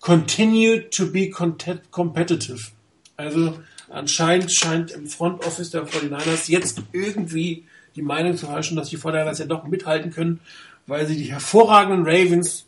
[0.00, 2.72] continue to be competitive.
[3.16, 3.54] Also
[3.88, 7.64] anscheinend scheint im Front Office der 49ers jetzt irgendwie
[7.96, 10.40] die Meinung zu herrschen, dass die 49ers ja doch mithalten können,
[10.86, 12.66] weil sie die hervorragenden Ravens,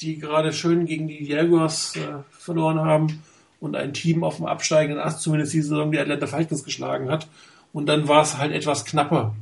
[0.00, 3.22] die gerade schön gegen die Jaguars äh, verloren haben,
[3.60, 7.28] und ein Team auf dem absteigenden Ast zumindest die Saison die Atlanta Falcons geschlagen hat.
[7.72, 9.34] Und dann war es halt etwas knapper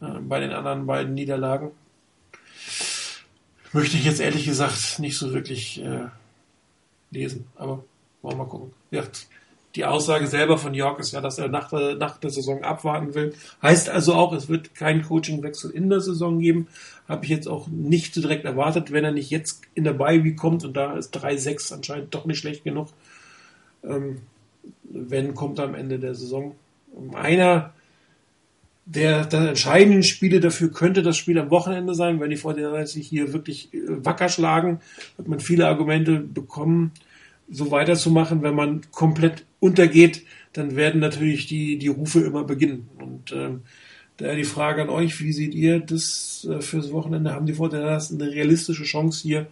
[0.00, 1.72] äh, bei den anderen beiden Niederlagen.
[3.72, 6.06] Möchte ich jetzt ehrlich gesagt nicht so wirklich äh,
[7.10, 7.84] lesen, aber
[8.22, 8.72] wollen wir mal gucken.
[8.92, 9.02] Ja,
[9.76, 13.14] die Aussage selber von York ist ja, dass er nach der, nach der Saison abwarten
[13.14, 13.34] will.
[13.62, 16.68] Heißt also auch, es wird keinen Coachingwechsel in der Saison geben.
[17.08, 20.34] Habe ich jetzt auch nicht so direkt erwartet, wenn er nicht jetzt in der Bye
[20.34, 22.88] kommt und da ist 3-6 anscheinend doch nicht schlecht genug
[23.88, 24.18] ähm,
[24.84, 26.54] wenn kommt am Ende der Saison.
[27.14, 27.72] Einer
[28.86, 32.20] der, der entscheidenden Spiele dafür könnte das Spiel am Wochenende sein.
[32.20, 34.80] Wenn die 49 sich hier wirklich äh, wacker schlagen,
[35.16, 36.92] wird man viele Argumente bekommen,
[37.50, 38.42] so weiterzumachen.
[38.42, 42.88] Wenn man komplett untergeht, dann werden natürlich die, die Rufe immer beginnen.
[42.98, 43.62] Und ähm,
[44.18, 47.32] daher die Frage an euch, wie seht ihr das äh, fürs Wochenende?
[47.32, 49.46] Haben die 49 eine realistische Chance hier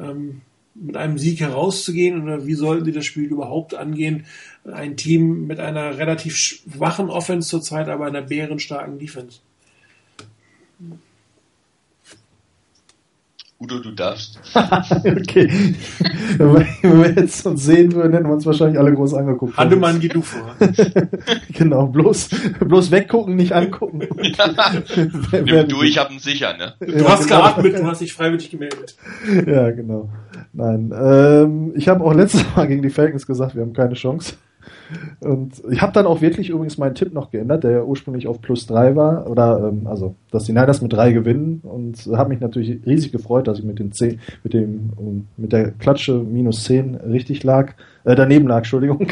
[0.00, 0.40] ähm,
[0.74, 4.24] mit einem Sieg herauszugehen oder wie sollten sie das Spiel überhaupt angehen?
[4.64, 9.40] Ein Team mit einer relativ schwachen Offense zurzeit, aber einer bärenstarken Defense.
[13.64, 14.38] Udo, du darfst.
[14.54, 15.74] okay.
[16.36, 19.56] Wenn wir jetzt uns sehen würden, hätten wir uns wahrscheinlich alle groß angeguckt.
[19.56, 20.54] Handemann, geh du vor.
[21.50, 22.28] genau, bloß,
[22.60, 24.02] bloß weggucken, nicht angucken.
[25.46, 25.62] ja.
[25.62, 26.74] du, ich hab ihn sicher, ne?
[26.78, 27.40] Du ja, hast genau.
[27.40, 28.96] geatmet, du hast dich freiwillig gemeldet.
[29.46, 30.10] Ja, genau.
[30.52, 34.34] Nein, ähm, ich habe auch letztes Mal gegen die Falcons gesagt, wir haben keine Chance.
[35.20, 38.40] Und ich habe dann auch wirklich übrigens meinen Tipp noch geändert, der ja ursprünglich auf
[38.40, 42.40] plus drei war, oder ähm, also, dass die Niners mit drei gewinnen und habe mich
[42.40, 46.64] natürlich riesig gefreut, dass ich mit den zehn, mit dem um, mit der Klatsche minus
[46.64, 47.72] zehn richtig lag,
[48.04, 49.08] äh, daneben lag, Entschuldigung.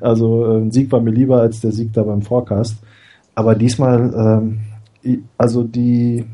[0.00, 2.82] Also ein Sieg war mir lieber als der Sieg da beim Forecast.
[3.34, 4.58] Aber diesmal,
[5.04, 6.24] ähm, also die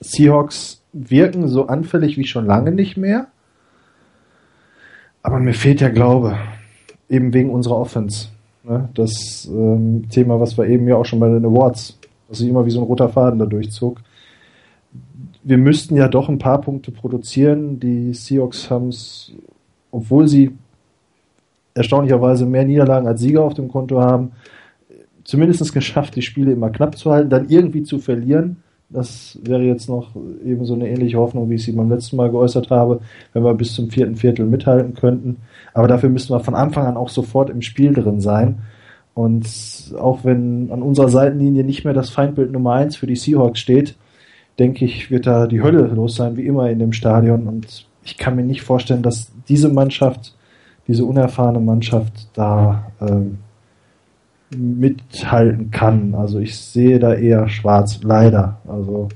[0.00, 3.28] Seahawks wirken so anfällig wie schon lange nicht mehr.
[5.22, 6.36] Aber mir fehlt der Glaube
[7.12, 8.28] eben wegen unserer Offense.
[8.64, 8.88] Ne?
[8.94, 11.98] Das ähm, Thema, was wir eben ja auch schon bei den Awards,
[12.28, 14.00] was sich immer wie so ein roter Faden da durchzog.
[15.44, 17.78] Wir müssten ja doch ein paar Punkte produzieren.
[17.78, 19.32] Die Seahawks haben es,
[19.90, 20.52] obwohl sie
[21.74, 24.32] erstaunlicherweise mehr Niederlagen als Sieger auf dem Konto haben,
[25.24, 28.61] zumindest geschafft, die Spiele immer knapp zu halten, dann irgendwie zu verlieren.
[28.92, 30.10] Das wäre jetzt noch
[30.44, 33.00] eben so eine ähnliche Hoffnung, wie ich sie beim letzten Mal geäußert habe,
[33.32, 35.38] wenn wir bis zum vierten Viertel mithalten könnten.
[35.72, 38.58] Aber dafür müssen wir von Anfang an auch sofort im Spiel drin sein.
[39.14, 39.46] Und
[39.98, 43.96] auch wenn an unserer Seitenlinie nicht mehr das Feindbild Nummer eins für die Seahawks steht,
[44.58, 47.46] denke ich, wird da die Hölle los sein, wie immer in dem Stadion.
[47.46, 50.34] Und ich kann mir nicht vorstellen, dass diese Mannschaft,
[50.86, 53.38] diese unerfahrene Mannschaft da ähm,
[54.56, 56.14] mithalten kann.
[56.14, 58.58] Also ich sehe da eher schwarz, leider.
[58.66, 59.08] Also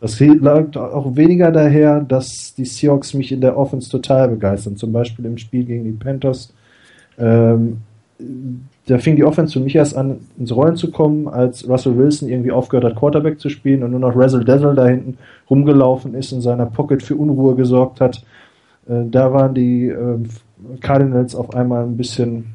[0.00, 4.76] Das lag auch weniger daher, dass die Seahawks mich in der Offense total begeistern.
[4.76, 6.52] Zum Beispiel im Spiel gegen die Panthers.
[7.18, 7.78] Ähm,
[8.86, 12.28] da fing die Offense für mich erst an, ins Rollen zu kommen, als Russell Wilson
[12.28, 15.16] irgendwie aufgehört hat, Quarterback zu spielen und nur noch Razzle Dazzle da hinten
[15.48, 18.22] rumgelaufen ist, in seiner Pocket für Unruhe gesorgt hat.
[18.88, 20.18] Äh, da waren die äh,
[20.80, 22.54] Cardinals auf einmal ein bisschen,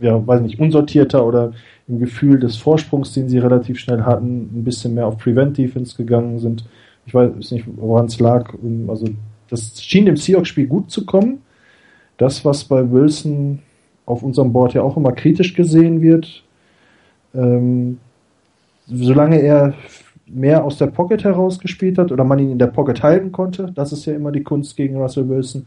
[0.00, 1.52] ja, weiß nicht, unsortierter oder
[1.88, 5.96] im Gefühl des Vorsprungs, den sie relativ schnell hatten, ein bisschen mehr auf Prevent Defense
[5.96, 6.64] gegangen sind.
[7.06, 8.52] Ich weiß nicht, woran es lag.
[8.88, 9.06] Also,
[9.48, 11.42] das schien dem Seahawks-Spiel gut zu kommen.
[12.18, 13.60] Das, was bei Wilson
[14.06, 16.42] auf unserem Board ja auch immer kritisch gesehen wird.
[17.34, 17.98] Ähm,
[18.86, 19.74] solange er
[20.26, 23.72] mehr aus der Pocket heraus gespielt hat oder man ihn in der Pocket halten konnte,
[23.74, 25.66] das ist ja immer die Kunst gegen Russell Wilson,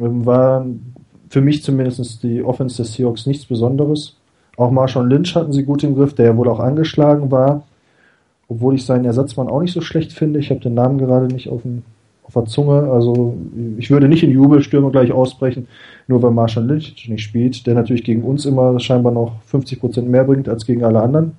[0.00, 0.66] ähm, war
[1.32, 4.16] für mich zumindest die Offense des Seahawks nichts Besonderes.
[4.58, 7.62] Auch Marshawn Lynch hatten sie gut im Griff, der ja wohl auch angeschlagen war,
[8.48, 10.40] obwohl ich seinen Ersatzmann auch nicht so schlecht finde.
[10.40, 11.84] Ich habe den Namen gerade nicht auf dem
[12.24, 12.90] auf der Zunge.
[12.92, 13.34] Also
[13.78, 15.68] ich würde nicht in Jubelstürme gleich ausbrechen,
[16.06, 20.24] nur weil Marshall Lynch nicht spielt, der natürlich gegen uns immer scheinbar noch 50% mehr
[20.24, 21.32] bringt als gegen alle anderen.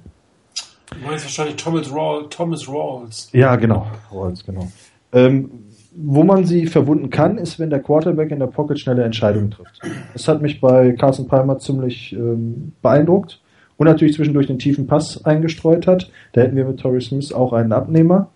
[0.89, 3.29] Du meinst wahrscheinlich Thomas, Rawl, Thomas Rawls.
[3.31, 3.85] Ja, genau.
[4.11, 4.67] Rawls, genau.
[5.11, 5.51] Ähm,
[5.95, 9.79] wo man sie verwunden kann, ist, wenn der Quarterback in der Pocket schnelle Entscheidungen trifft.
[10.13, 13.39] Das hat mich bei Carson Palmer ziemlich ähm, beeindruckt
[13.77, 16.09] und natürlich zwischendurch den tiefen Pass eingestreut hat.
[16.33, 18.29] Da hätten wir mit Torrey Smith auch einen Abnehmer.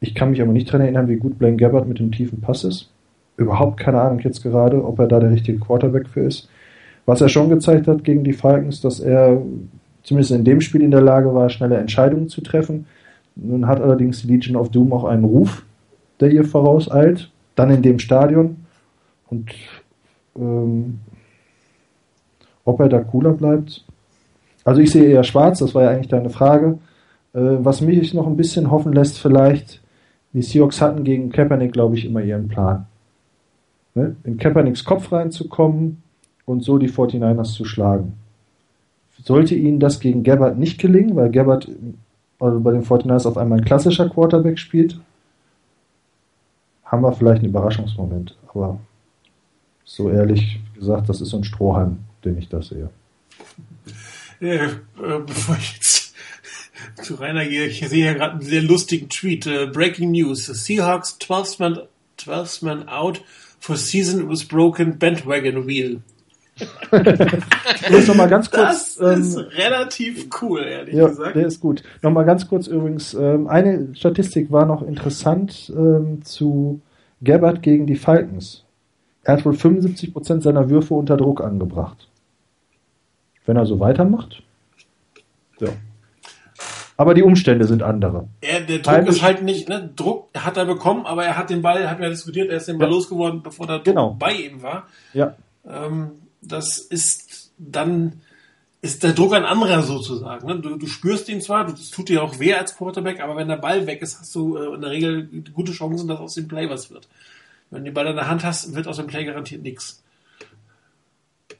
[0.00, 2.64] Ich kann mich aber nicht daran erinnern, wie gut Blaine Gabbard mit dem tiefen Pass
[2.64, 2.90] ist.
[3.36, 6.48] Überhaupt keine Ahnung jetzt gerade, ob er da der richtige Quarterback für ist.
[7.06, 9.40] Was er schon gezeigt hat gegen die Falcons, dass er
[10.02, 12.86] zumindest in dem Spiel in der Lage war, schnelle Entscheidungen zu treffen.
[13.34, 15.65] Nun hat allerdings die Legion of Doom auch einen Ruf,
[16.20, 17.30] der ihr vorauseilt.
[17.54, 18.56] Dann in dem Stadion.
[19.28, 19.50] Und
[20.36, 21.00] ähm,
[22.64, 23.84] ob er da cooler bleibt.
[24.64, 26.78] Also ich sehe eher schwarz, das war ja eigentlich deine Frage.
[27.32, 29.80] Äh, was mich noch ein bisschen hoffen lässt, vielleicht,
[30.32, 32.86] die Seahawks hatten gegen Kaepernick, glaube ich, immer ihren Plan.
[33.94, 34.16] Ne?
[34.24, 36.02] In Kaepernicks Kopf reinzukommen
[36.44, 38.14] und so die 49ers zu schlagen.
[39.22, 41.68] Sollte ihnen das gegen Gabbard nicht gelingen, weil Gabbard
[42.38, 45.00] also bei den 49ers auf einmal ein klassischer Quarterback spielt,
[46.86, 48.36] haben wir vielleicht einen Überraschungsmoment.
[48.48, 48.80] Aber
[49.84, 52.90] so ehrlich gesagt, das ist so ein Strohhalm, den ich das sehe.
[54.40, 56.14] Äh, bevor ich jetzt
[57.02, 59.46] zu Rainer gehe, ich sehe ja gerade einen sehr lustigen Tweet.
[59.46, 60.46] Uh, breaking News.
[60.46, 61.78] The Seahawks 12 man,
[62.18, 63.22] 12 man out
[63.58, 66.02] for season with broken bandwagon wheel.
[67.90, 68.96] Noch mal ganz kurz.
[68.96, 71.36] Das ist ähm, relativ cool, ehrlich ja, gesagt.
[71.36, 71.82] Der ist gut.
[72.02, 76.80] Nochmal ganz kurz übrigens, ähm, eine Statistik war noch interessant ähm, zu
[77.22, 78.64] Gabbard gegen die Falcons.
[79.22, 82.08] Er hat wohl 75% seiner Würfe unter Druck angebracht.
[83.44, 84.42] Wenn er so weitermacht,
[85.60, 85.68] ja.
[86.98, 88.28] Aber die Umstände sind andere.
[88.40, 91.50] Er, der Druck Heimisch, ist halt nicht, ne, Druck hat er bekommen, aber er hat
[91.50, 92.94] den Ball, hat ja diskutiert, er ist den Ball ja.
[92.94, 94.16] losgeworden, bevor der Druck genau.
[94.18, 94.84] bei ihm war.
[95.12, 95.34] Ja.
[95.68, 98.20] Ähm, das ist dann,
[98.82, 100.46] ist der Druck ein anderer sozusagen.
[100.46, 100.60] Ne?
[100.60, 103.56] Du, du spürst ihn zwar, es tut dir auch weh als Quarterback, aber wenn der
[103.56, 106.68] Ball weg ist, hast du äh, in der Regel gute Chancen, dass aus dem Play
[106.68, 107.08] was wird.
[107.70, 110.02] Wenn du den Ball in der Hand hast, wird aus dem Play garantiert nichts.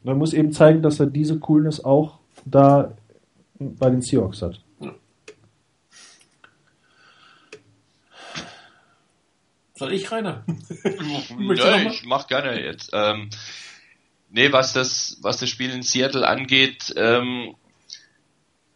[0.02, 2.92] Man muss eben zeigen, dass er diese Coolness auch da
[3.58, 4.60] bei den Seahawks hat.
[9.76, 10.42] Soll ich, Rainer?
[11.54, 12.90] ja, ich mach gerne jetzt.
[12.94, 13.28] Ähm,
[14.37, 17.57] nee, was das, was das Spiel in Seattle angeht, ähm,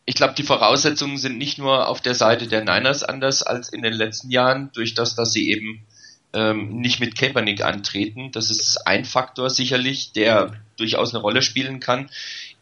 [0.07, 3.83] ich glaube, die Voraussetzungen sind nicht nur auf der Seite der Niners anders als in
[3.83, 5.87] den letzten Jahren, durch das, dass sie eben
[6.33, 8.33] ähm, nicht mit Kaepernick antreten.
[8.33, 12.11] Das ist ein Faktor sicherlich, der durchaus eine Rolle spielen kann.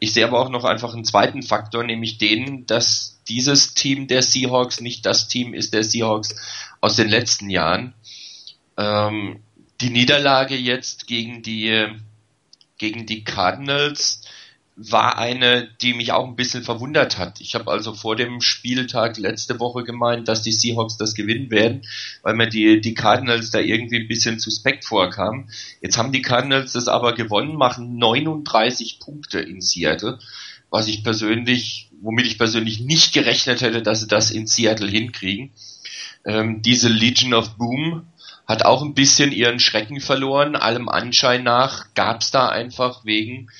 [0.00, 4.22] Ich sehe aber auch noch einfach einen zweiten Faktor, nämlich den, dass dieses Team der
[4.22, 6.34] Seahawks nicht das Team ist der Seahawks
[6.80, 7.94] aus den letzten Jahren.
[8.76, 9.40] Ähm,
[9.80, 11.86] die Niederlage jetzt gegen die
[12.78, 14.22] gegen die Cardinals
[14.80, 17.40] war eine, die mich auch ein bisschen verwundert hat.
[17.40, 21.82] Ich habe also vor dem Spieltag letzte Woche gemeint, dass die Seahawks das gewinnen werden,
[22.22, 25.50] weil mir die, die Cardinals da irgendwie ein bisschen suspekt vorkamen.
[25.80, 30.20] Jetzt haben die Cardinals das aber gewonnen, machen 39 Punkte in Seattle,
[30.70, 35.50] was ich persönlich, womit ich persönlich nicht gerechnet hätte, dass sie das in Seattle hinkriegen.
[36.24, 38.06] Ähm, diese Legion of Boom
[38.48, 40.56] hat auch ein bisschen ihren Schrecken verloren.
[40.56, 43.50] Allem Anschein nach gab es da einfach wegen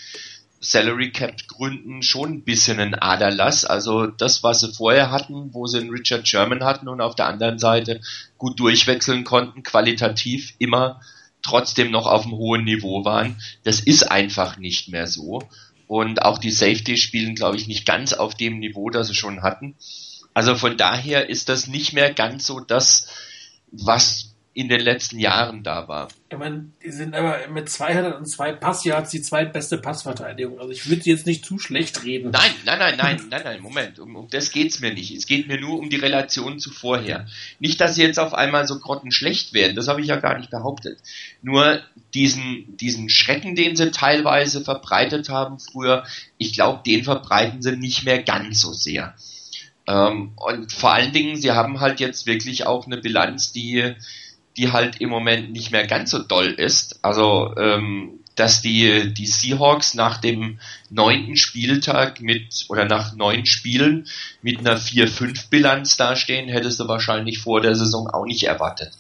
[0.61, 3.67] Salary Cap Gründen schon ein bisschen einen Aderlass.
[3.67, 7.27] Also das, was sie vorher hatten, wo sie einen Richard Sherman hatten und auf der
[7.27, 8.01] anderen Seite
[8.39, 11.01] gut durchwechseln konnten, qualitativ immer
[11.43, 15.43] trotzdem noch auf einem hohen Niveau waren, das ist einfach nicht mehr so.
[15.87, 19.43] Und auch die Safety spielen, glaube ich, nicht ganz auf dem Niveau, das sie schon
[19.43, 19.77] hatten.
[20.35, 23.07] Also von daher ist das nicht mehr ganz so das,
[23.71, 24.28] was
[24.59, 26.09] in den letzten Jahren da war.
[26.31, 30.59] Ich meine, die sind aber mit 202 Passyards die zweitbeste Passverteidigung.
[30.59, 32.33] Also ich würde sie jetzt nicht zu schlecht reden.
[32.33, 34.01] Nein, nein, nein, nein, nein, nein, Moment.
[34.01, 35.15] Um, um das geht's mir nicht.
[35.15, 37.29] Es geht mir nur um die Relation zu vorher.
[37.61, 39.77] Nicht, dass sie jetzt auf einmal so grottenschlecht werden.
[39.77, 40.99] Das habe ich ja gar nicht behauptet.
[41.41, 41.81] Nur
[42.13, 46.05] diesen, diesen Schrecken, den sie teilweise verbreitet haben früher,
[46.37, 49.15] ich glaube, den verbreiten sie nicht mehr ganz so sehr.
[49.87, 53.95] Ähm, und vor allen Dingen, sie haben halt jetzt wirklich auch eine Bilanz, die
[54.59, 56.99] die halt im Moment nicht mehr ganz so doll ist.
[57.03, 64.07] Also, ähm, dass die, die Seahawks nach dem neunten Spieltag mit, oder nach neun Spielen
[64.43, 68.93] mit einer 4-5-Bilanz dastehen, hättest du wahrscheinlich vor der Saison auch nicht erwartet.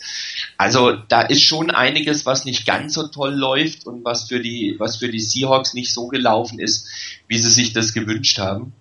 [0.56, 4.76] Also, da ist schon einiges, was nicht ganz so toll läuft und was für die,
[4.78, 6.88] was für die Seahawks nicht so gelaufen ist,
[7.28, 8.72] wie sie sich das gewünscht haben.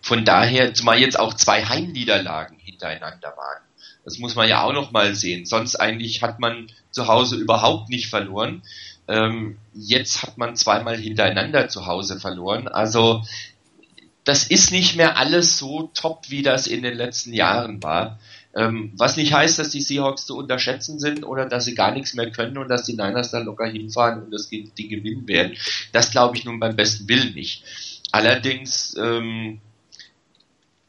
[0.00, 3.67] Von daher, zumal jetzt auch zwei Heimniederlagen hintereinander waren.
[4.08, 5.44] Das muss man ja auch noch mal sehen.
[5.44, 8.62] Sonst eigentlich hat man zu Hause überhaupt nicht verloren.
[9.06, 12.68] Ähm, jetzt hat man zweimal hintereinander zu Hause verloren.
[12.68, 13.22] Also
[14.24, 18.18] das ist nicht mehr alles so top, wie das in den letzten Jahren war.
[18.54, 22.14] Ähm, was nicht heißt, dass die Seahawks zu unterschätzen sind oder dass sie gar nichts
[22.14, 25.54] mehr können und dass die Niners da locker hinfahren und das die gewinnen werden.
[25.92, 27.62] Das glaube ich nun beim besten Willen nicht.
[28.10, 29.60] Allerdings ähm,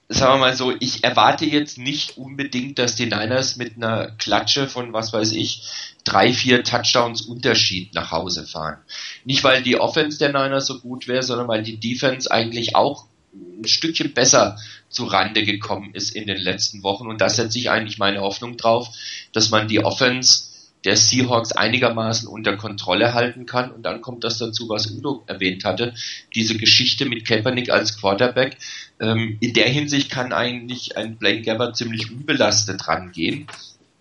[0.10, 4.68] sagen wir mal so, ich erwarte jetzt nicht unbedingt, dass die Niners mit einer Klatsche
[4.68, 5.64] von, was weiß ich,
[6.03, 8.80] drei, vier Touchdowns Unterschied nach Hause fahren.
[9.24, 13.05] Nicht, weil die Offense der Niners so gut wäre, sondern weil die Defense eigentlich auch
[13.34, 14.57] ein Stückchen besser
[14.89, 17.07] zu Rande gekommen ist in den letzten Wochen.
[17.07, 18.89] Und da setze ich eigentlich meine Hoffnung drauf,
[19.34, 20.48] dass man die Offense
[20.86, 23.71] der Seahawks einigermaßen unter Kontrolle halten kann.
[23.71, 25.93] Und dann kommt das dazu, was Udo erwähnt hatte,
[26.34, 28.57] diese Geschichte mit Kaepernick als Quarterback.
[28.99, 33.47] Ähm, in der Hinsicht kann eigentlich ein Blaine Gabbard ziemlich unbelastet rangehen.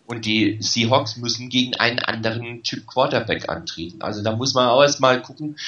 [0.07, 4.01] Und die Seahawks müssen gegen einen anderen Typ Quarterback antreten.
[4.01, 5.59] Also da muss man auch erstmal gucken,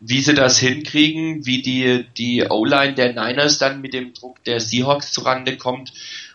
[0.00, 4.58] wie sie das hinkriegen, wie die, die O-Line der Niners dann mit dem Druck der
[4.58, 5.92] Seahawks zurande kommt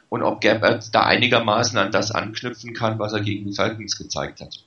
[0.09, 4.41] und ob Gabbard da einigermaßen an das anknüpfen kann, was er gegen die Falcons gezeigt
[4.41, 4.63] hat.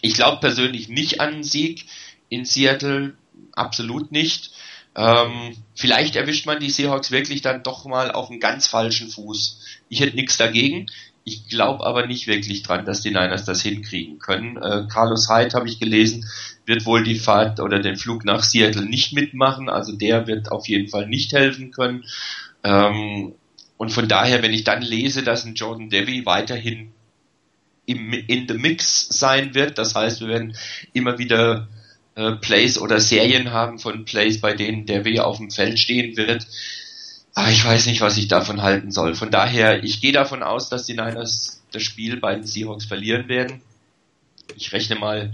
[0.00, 1.86] Ich glaube persönlich nicht an einen Sieg
[2.28, 3.14] in Seattle,
[3.52, 4.52] absolut nicht.
[4.94, 9.60] Ähm, vielleicht erwischt man die Seahawks wirklich dann doch mal auf einen ganz falschen Fuß.
[9.88, 10.86] Ich hätte nichts dagegen.
[11.24, 14.56] Ich glaube aber nicht wirklich dran, dass die Niners das hinkriegen können.
[14.56, 16.26] Äh, Carlos Hyde, habe ich gelesen,
[16.64, 19.68] wird wohl die Fahrt oder den Flug nach Seattle nicht mitmachen.
[19.68, 22.04] Also der wird auf jeden Fall nicht helfen können.
[22.64, 23.34] Ähm,
[23.78, 26.92] und von daher, wenn ich dann lese, dass ein Jordan Debbie weiterhin
[27.86, 30.56] im, in the Mix sein wird, das heißt, wir werden
[30.92, 31.68] immer wieder
[32.16, 36.46] äh, Plays oder Serien haben von Plays, bei denen Debbie auf dem Feld stehen wird.
[37.34, 39.14] Aber ich weiß nicht, was ich davon halten soll.
[39.14, 43.28] Von daher, ich gehe davon aus, dass die Niners das Spiel bei den Seahawks verlieren
[43.28, 43.62] werden.
[44.56, 45.32] Ich rechne mal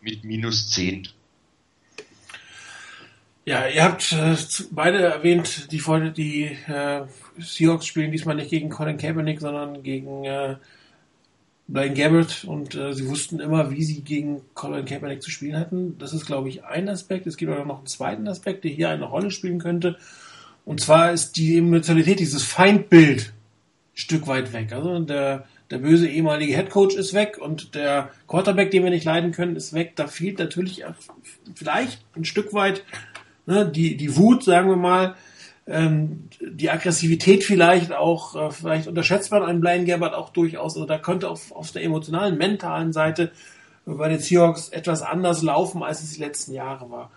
[0.00, 1.08] mit minus 10.
[3.44, 4.36] Ja, ihr habt äh,
[4.72, 7.06] beide erwähnt, die, die äh,
[7.38, 10.56] Seahawks spielen diesmal nicht gegen Colin Kaepernick, sondern gegen äh,
[11.66, 15.98] Blaine Gabbert und äh, sie wussten immer, wie sie gegen Colin Kaepernick zu spielen hatten.
[15.98, 17.26] Das ist, glaube ich, ein Aspekt.
[17.26, 19.98] Es gibt aber noch einen zweiten Aspekt, der hier eine Rolle spielen könnte.
[20.64, 23.32] Und zwar ist die Emotionalität, dieses Feindbild,
[23.92, 24.72] ein Stück weit weg.
[24.72, 29.32] Also der, der böse ehemalige Headcoach ist weg und der Quarterback, den wir nicht leiden
[29.32, 29.92] können, ist weg.
[29.96, 30.84] Da fehlt natürlich
[31.54, 32.82] vielleicht ein Stück weit
[33.48, 35.16] ne, die, die Wut, sagen wir mal,
[35.68, 40.86] ähm, die Aggressivität vielleicht auch, äh, vielleicht unterschätzt man einen Blind Gabbard auch durchaus, also
[40.86, 43.30] da könnte auf, auf der emotionalen, mentalen Seite
[43.84, 47.10] bei den Seahawks etwas anders laufen, als es die letzten Jahre war.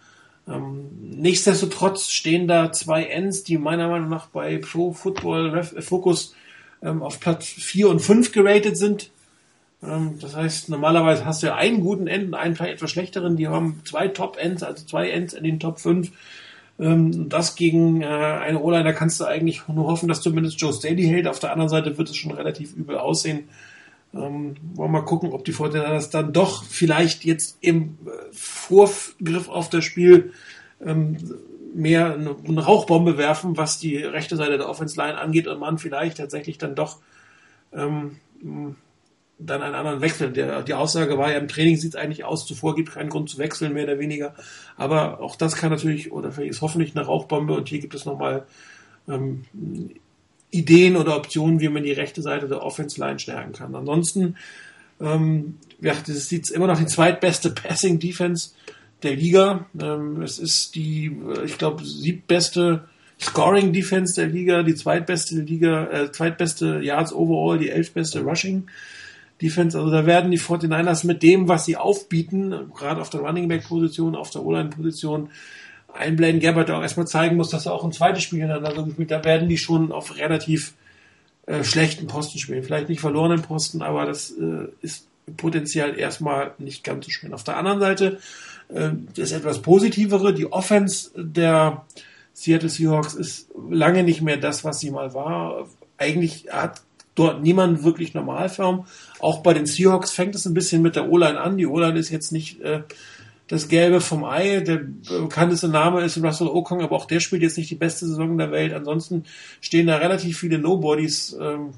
[0.47, 6.35] Ähm, nichtsdestotrotz stehen da zwei Ends, die meiner Meinung nach bei Pro Football Focus
[6.81, 9.11] ähm, auf Platz 4 und 5 geratet sind.
[9.83, 13.37] Ähm, das heißt, normalerweise hast du ja einen guten End und einen vielleicht etwas schlechteren.
[13.37, 16.11] Die haben zwei Top-Ends, also zwei Ends in den Top 5.
[16.79, 20.73] Ähm, das gegen äh, eine O-Line, da kannst du eigentlich nur hoffen, dass zumindest Joe
[20.73, 21.27] Staley hält.
[21.27, 23.49] Auf der anderen Seite wird es schon relativ übel aussehen.
[24.13, 29.47] Ähm, wollen wir mal gucken, ob die Fortinanders dann doch vielleicht jetzt im äh, Vorgriff
[29.47, 30.33] auf das Spiel
[30.83, 31.17] ähm,
[31.73, 36.17] mehr eine, Rauchbombe werfen, was die rechte Seite der Offense Line angeht und man vielleicht
[36.17, 36.99] tatsächlich dann doch
[37.73, 38.17] ähm,
[39.45, 40.31] dann einen anderen Wechsel.
[40.31, 43.09] Der, die Aussage war ja, im Training sieht es eigentlich aus, zuvor gibt es keinen
[43.09, 44.35] Grund zu wechseln, mehr oder weniger.
[44.77, 48.05] Aber auch das kann natürlich, oder vielleicht ist hoffentlich eine Rauchbombe und hier gibt es
[48.05, 48.45] nochmal
[49.07, 49.45] ähm,
[50.51, 53.73] Ideen oder Optionen, wie man die rechte Seite der Offense Line stärken kann.
[53.75, 54.35] Ansonsten,
[54.99, 58.51] ähm, ja, das jetzt immer noch die zweitbeste Passing Defense
[59.03, 59.65] der Liga.
[59.79, 61.15] Ähm, es ist die,
[61.45, 62.85] ich glaube, siebbeste
[63.19, 68.67] Scoring Defense der Liga, die zweitbeste Liga, äh, zweitbeste Yards overall, die elfbeste Rushing
[69.41, 69.77] Defense.
[69.77, 73.67] Also da werden die 49ers mit dem, was sie aufbieten, gerade auf der Running Back
[73.67, 75.29] Position, auf der O-Line Position,
[75.93, 78.83] ein Blaine Gabbard, der auch erstmal zeigen muss, dass er auch ein zweites Spiel hintereinander
[78.83, 80.73] gespielt Da werden die schon auf relativ
[81.47, 82.63] äh, schlechten Posten spielen.
[82.63, 87.33] Vielleicht nicht verlorenen Posten, aber das äh, ist potenziell erstmal nicht ganz so schön.
[87.33, 88.19] Auf der anderen Seite
[88.69, 91.85] äh, das etwas positivere, die Offense der
[92.33, 95.67] Seattle Seahawks ist lange nicht mehr das, was sie mal war.
[95.97, 96.81] Eigentlich hat
[97.15, 98.85] dort niemand wirklich Normalform.
[99.19, 101.57] Auch bei den Seahawks fängt es ein bisschen mit der O-Line an.
[101.57, 102.81] Die O-Line ist jetzt nicht äh,
[103.47, 104.61] das Gelbe vom Ei.
[104.61, 108.37] Der bekannteste Name ist Russell Okong, aber auch der spielt jetzt nicht die beste Saison
[108.37, 108.73] der Welt.
[108.73, 109.25] Ansonsten
[109.59, 111.71] stehen da relativ viele Nobodies ähm,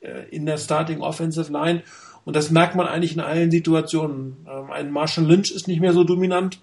[0.00, 1.82] äh, in der Starting Offensive Line.
[2.24, 4.36] Und das merkt man eigentlich in allen Situationen.
[4.48, 6.60] Ähm, ein Marshall Lynch ist nicht mehr so dominant,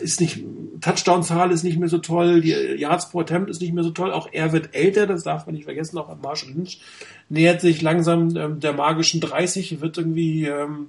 [0.00, 0.44] ist nicht,
[0.80, 4.12] Touchdown-Zahl ist nicht mehr so toll, die Yards pro Attempt ist nicht mehr so toll,
[4.12, 6.80] auch er wird älter, das darf man nicht vergessen, auch Marshall Lynch
[7.28, 10.88] nähert sich langsam ähm, der magischen 30, wird irgendwie ähm,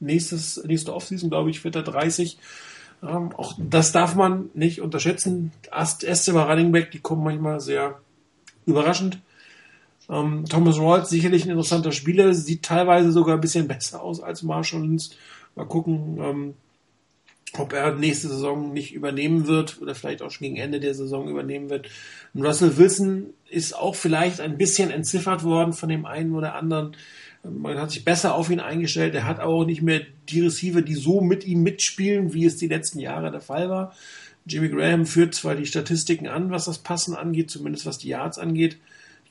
[0.00, 2.38] nächstes, nächste Offseason, glaube ich, wird er 30.
[3.02, 5.52] Ähm, auch das darf man nicht unterschätzen.
[5.70, 8.00] Erste war Running Back, die kommen manchmal sehr
[8.66, 9.20] überraschend.
[10.08, 14.42] Ähm, Thomas Rawls sicherlich ein interessanter Spieler, sieht teilweise sogar ein bisschen besser aus als
[14.42, 15.10] Marshall Lynch.
[15.54, 16.54] Mal gucken, ähm,
[17.58, 21.28] ob er nächste Saison nicht übernehmen wird oder vielleicht auch schon gegen Ende der Saison
[21.28, 21.88] übernehmen wird.
[22.34, 26.96] Und Russell Wilson ist auch vielleicht ein bisschen entziffert worden von dem einen oder anderen
[27.44, 29.14] man hat sich besser auf ihn eingestellt.
[29.14, 32.68] Er hat auch nicht mehr die Receiver, die so mit ihm mitspielen, wie es die
[32.68, 33.94] letzten Jahre der Fall war.
[34.46, 38.38] Jimmy Graham führt zwar die Statistiken an, was das Passen angeht, zumindest was die Yards
[38.38, 38.78] angeht,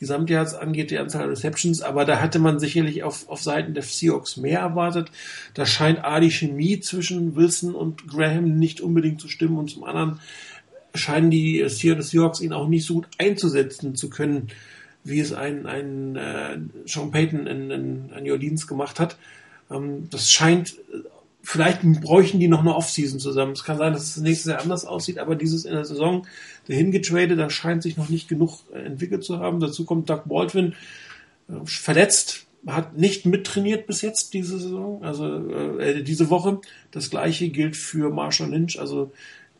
[0.03, 3.83] die Gesamtyards angeht, die Anzahl Receptions, aber da hatte man sicherlich auf, auf Seiten der
[3.83, 5.09] Seahawks mehr erwartet.
[5.53, 9.83] Da scheint A, die Chemie zwischen Wilson und Graham nicht unbedingt zu stimmen und zum
[9.83, 10.19] anderen
[10.95, 14.49] scheinen die Seahawks ihn auch nicht so gut einzusetzen zu können
[15.03, 19.17] wie es ein, ein äh, Sean Payton in, in, in New Orleans gemacht hat.
[19.69, 20.75] Ähm, das scheint,
[21.43, 23.51] vielleicht bräuchten die noch eine Offseason zusammen.
[23.51, 26.25] Es kann sein, dass es nächstes Jahr anders aussieht, aber dieses in der Saison
[26.67, 29.59] dahin getradet, da scheint sich noch nicht genug äh, entwickelt zu haben.
[29.59, 30.73] Dazu kommt Doug Baldwin,
[31.49, 36.61] äh, verletzt, hat nicht mittrainiert bis jetzt diese Saison, also äh, diese Woche.
[36.91, 39.11] Das gleiche gilt für Marshall Lynch, also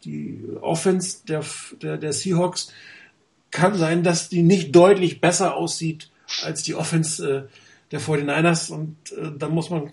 [0.06, 1.44] die Offense der,
[1.82, 2.72] der, der Seahawks
[3.52, 6.10] kann sein, dass die nicht deutlich besser aussieht
[6.44, 7.44] als die Offense äh,
[7.92, 9.92] der 49ers und äh, dann muss man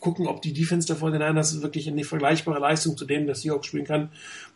[0.00, 3.84] gucken, ob die Defense der 49ers wirklich eine vergleichbare Leistung zu dem der Seahawks spielen
[3.84, 4.10] kann.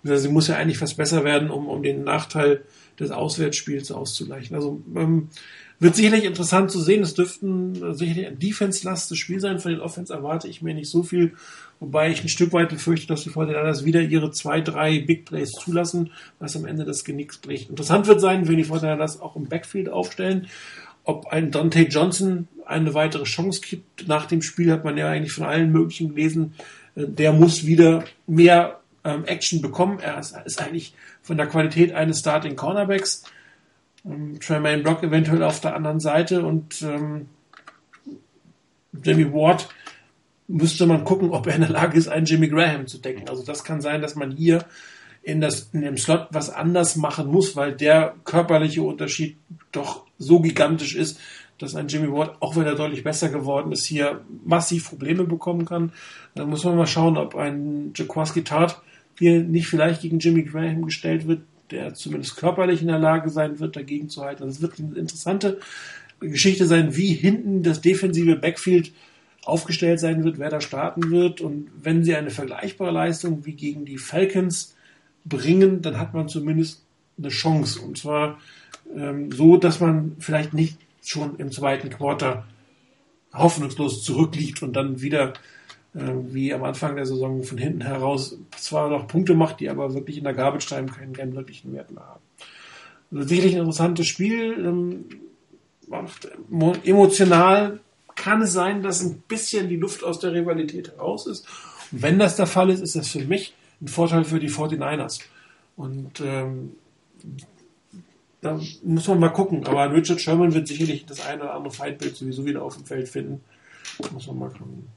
[0.04, 2.62] Also sie muss ja eigentlich fast besser werden, um, um den Nachteil
[2.98, 4.54] des Auswärtsspiels auszugleichen.
[4.54, 5.28] Also ähm,
[5.82, 7.02] wird sicherlich interessant zu sehen.
[7.02, 9.58] Es dürften sicherlich ein defense-lastes Spiel sein.
[9.58, 11.32] Von den Offense erwarte ich mir nicht so viel.
[11.80, 15.50] Wobei ich ein Stück weit befürchte, dass die Fortinanders wieder ihre zwei, drei Big Plays
[15.50, 17.68] zulassen, was am Ende das Genick bricht.
[17.68, 20.46] Interessant wird sein, wenn die Fortinanders auch im Backfield aufstellen.
[21.04, 24.08] Ob ein Dante Johnson eine weitere Chance gibt.
[24.08, 26.54] Nach dem Spiel hat man ja eigentlich von allen möglichen gelesen,
[26.94, 29.98] äh, der muss wieder mehr ähm, Action bekommen.
[30.00, 33.24] Er ist, ist eigentlich von der Qualität eines Starting Cornerbacks.
[34.04, 37.28] Ähm, Tremaine Block eventuell auf der anderen Seite und ähm,
[39.02, 39.68] Jimmy Ward
[40.48, 43.28] müsste man gucken, ob er in der Lage ist, einen Jimmy Graham zu decken.
[43.28, 44.64] Also das kann sein, dass man hier
[45.22, 49.36] in, das, in dem Slot was anders machen muss, weil der körperliche Unterschied
[49.70, 51.18] doch so gigantisch ist,
[51.58, 55.64] dass ein Jimmy Ward, auch wenn er deutlich besser geworden ist, hier massiv Probleme bekommen
[55.64, 55.92] kann.
[56.34, 58.80] Dann muss man mal schauen, ob ein Jaquaski Tart
[59.18, 63.60] hier nicht vielleicht gegen Jimmy Graham gestellt wird, der zumindest körperlich in der Lage sein
[63.60, 64.42] wird, dagegen zu halten.
[64.42, 65.60] Also es wird eine interessante
[66.18, 68.92] Geschichte sein, wie hinten das defensive Backfield
[69.44, 71.40] aufgestellt sein wird, wer da starten wird.
[71.40, 74.74] Und wenn sie eine vergleichbare Leistung wie gegen die Falcons
[75.24, 76.82] bringen, dann hat man zumindest
[77.18, 77.80] eine Chance.
[77.80, 78.38] Und zwar
[78.94, 82.44] ähm, so, dass man vielleicht nicht schon im zweiten Quarter
[83.32, 85.32] hoffnungslos zurückliegt und dann wieder
[85.94, 86.00] äh,
[86.30, 90.18] wie am Anfang der Saison von hinten heraus zwar noch Punkte macht, die aber wirklich
[90.18, 92.22] in der Garbage keinen, keinen wirklichen Wert mehr haben.
[93.10, 94.54] Also sicherlich ein interessantes Spiel.
[94.64, 95.04] Ähm,
[96.84, 97.80] emotional
[98.14, 101.46] kann es sein, dass ein bisschen die Luft aus der Rivalität heraus ist.
[101.90, 105.20] Und wenn das der Fall ist, ist das für mich ein Vorteil für die 49ers.
[105.76, 106.72] Und ähm,
[108.40, 109.66] da muss man mal gucken.
[109.66, 113.08] Aber Richard Sherman wird sicherlich das eine oder andere Feindbild sowieso wieder auf dem Feld
[113.08, 113.40] finden.
[114.12, 114.88] Muss man mal gucken.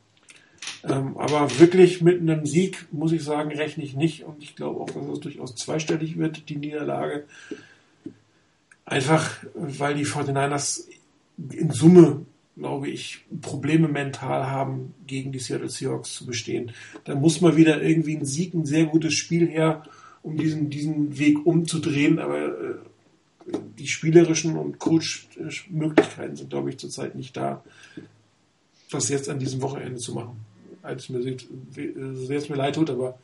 [0.83, 4.23] Ähm, aber wirklich mit einem Sieg, muss ich sagen, rechne ich nicht.
[4.23, 7.25] Und ich glaube auch, dass es durchaus zweistellig wird, die Niederlage.
[8.85, 10.83] Einfach, weil die 49ers
[11.51, 12.25] in Summe,
[12.57, 16.71] glaube ich, Probleme mental haben, gegen die Seattle Seahawks zu bestehen.
[17.03, 19.83] Da muss mal wieder irgendwie ein Sieg, ein sehr gutes Spiel her,
[20.23, 22.75] um diesen, diesen Weg umzudrehen, aber äh,
[23.77, 27.63] die spielerischen und Coach-Möglichkeiten sind, glaube ich, zurzeit nicht da,
[28.89, 30.45] das jetzt an diesem Wochenende zu machen.
[30.81, 33.19] Als mir sehr es mir leid tut, aber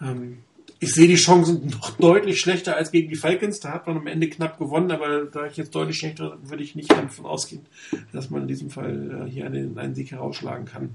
[0.00, 0.38] ähm,
[0.78, 3.60] ich sehe die Chancen noch deutlich schlechter als gegen die Falcons.
[3.60, 6.74] Da hat man am Ende knapp gewonnen, aber da ich jetzt deutlich schlechter, würde ich
[6.74, 7.64] nicht davon ausgehen,
[8.12, 10.90] dass man in diesem Fall äh, hier einen, einen Sieg herausschlagen kann.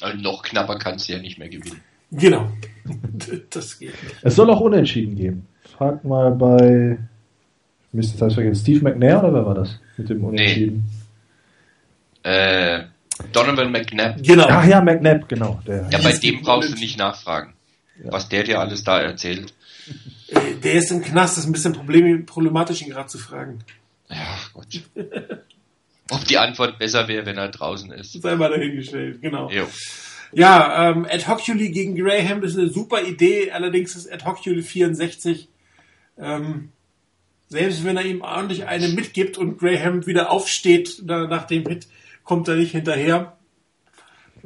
[0.00, 1.80] Also noch knapper kannst du ja nicht mehr gewinnen.
[2.10, 2.50] Genau.
[3.50, 4.16] das geht nicht.
[4.22, 5.46] Es soll auch Unentschieden geben.
[5.76, 6.98] Frag mal bei
[7.92, 8.62] Mist, das vergessen.
[8.62, 10.84] Steve McNair oder wer war das mit dem Unentschieden?
[12.24, 12.30] Nee.
[12.30, 12.84] Äh,
[13.32, 14.22] Donovan McNabb.
[14.22, 14.46] Genau.
[14.48, 15.60] Ach ja, McNabb, genau.
[15.66, 15.88] Der.
[15.90, 17.54] Ja, bei dem brauchst du nicht nachfragen
[18.02, 18.12] ja.
[18.12, 19.54] was der dir alles da erzählt.
[20.28, 23.60] Äh, der ist im Knast, das ist ein bisschen problematisch, ihn gerade zu fragen.
[24.08, 24.82] Ja, Gott.
[26.10, 28.20] Ob die Antwort besser wäre, wenn er draußen ist.
[28.20, 29.50] Sei mal dahingestellt, genau.
[29.50, 29.66] Jo.
[30.32, 35.48] Ja, ähm, Ad Hoculi gegen Graham ist eine super Idee, allerdings ist Ad Hoculi 64.
[36.18, 36.70] Ähm,
[37.48, 41.86] selbst wenn er ihm ordentlich eine mitgibt und Graham wieder aufsteht nach dem Hit,
[42.24, 43.36] kommt er nicht hinterher.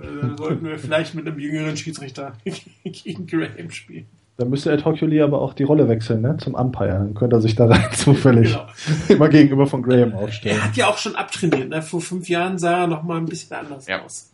[0.00, 2.34] Dann sollten wir vielleicht mit einem jüngeren Schiedsrichter
[2.84, 4.06] gegen Graham spielen.
[4.36, 6.36] Dann müsste Ed Hockley aber auch die Rolle wechseln, ne?
[6.38, 6.90] Zum Umpire.
[6.90, 8.68] Dann könnte er sich da rein zufällig genau.
[9.08, 10.56] immer gegenüber von Graham aufstellen.
[10.56, 11.82] Er hat ja auch schon abtrainiert, ne?
[11.82, 14.04] Vor fünf Jahren sah er noch mal ein bisschen anders ja.
[14.04, 14.30] aus.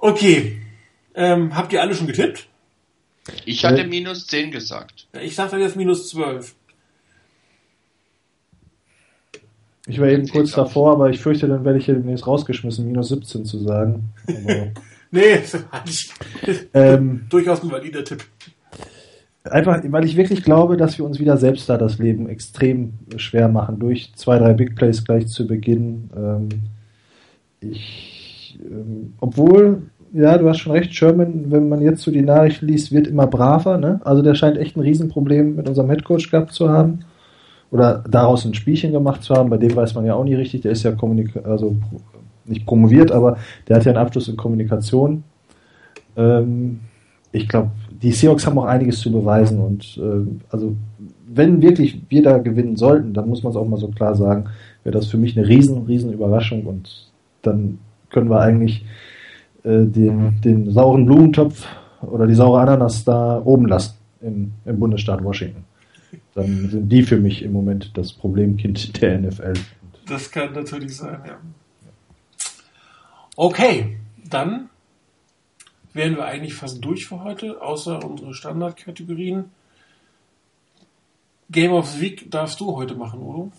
[0.00, 0.60] okay.
[1.14, 2.48] Ähm, habt ihr alle schon getippt?
[3.44, 5.06] Ich hatte minus 10 gesagt.
[5.20, 6.54] Ich sagte jetzt minus 12.
[9.88, 13.08] Ich war eben kurz davor, aber ich fürchte, dann werde ich hier demnächst rausgeschmissen, minus
[13.08, 14.10] 17 zu sagen.
[15.10, 15.40] nee,
[16.74, 18.22] ähm, durchaus ein valider Tipp.
[19.44, 23.48] Einfach, weil ich wirklich glaube, dass wir uns wieder selbst da das Leben extrem schwer
[23.48, 26.10] machen, durch zwei, drei Big Plays gleich zu Beginn.
[26.14, 26.48] Ähm,
[27.60, 32.66] ich, ähm, obwohl, ja, du hast schon recht, Sherman, wenn man jetzt so die Nachrichten
[32.66, 34.02] liest, wird immer braver, ne?
[34.04, 37.04] Also der scheint echt ein Riesenproblem mit unserem Headcoach gehabt zu haben
[37.70, 39.50] oder daraus ein Spielchen gemacht zu haben.
[39.50, 40.62] Bei dem weiß man ja auch nie richtig.
[40.62, 41.76] Der ist ja Kommunik also
[42.44, 43.38] nicht promoviert, aber
[43.68, 45.22] der hat ja einen Abschluss in Kommunikation.
[46.16, 46.80] Ähm,
[47.30, 50.74] ich glaube, die Seahawks haben auch einiges zu beweisen und äh, also
[51.26, 54.46] wenn wirklich wir da gewinnen sollten, dann muss man es auch mal so klar sagen,
[54.82, 57.10] wäre das für mich eine riesen, riesen Überraschung und
[57.42, 57.78] dann
[58.10, 58.86] können wir eigentlich
[59.64, 61.66] äh, den, den sauren Blumentopf
[62.00, 65.67] oder die saure Ananas da oben lassen in, im Bundesstaat Washington
[66.34, 69.54] dann sind die für mich im Moment das Problemkind der NFL.
[70.06, 71.38] Das kann natürlich sein, ja.
[73.36, 73.98] Okay,
[74.28, 74.68] dann
[75.92, 79.50] wären wir eigentlich fast durch für heute, außer unsere Standardkategorien.
[81.50, 83.52] Game of the Week darfst du heute machen, Udo?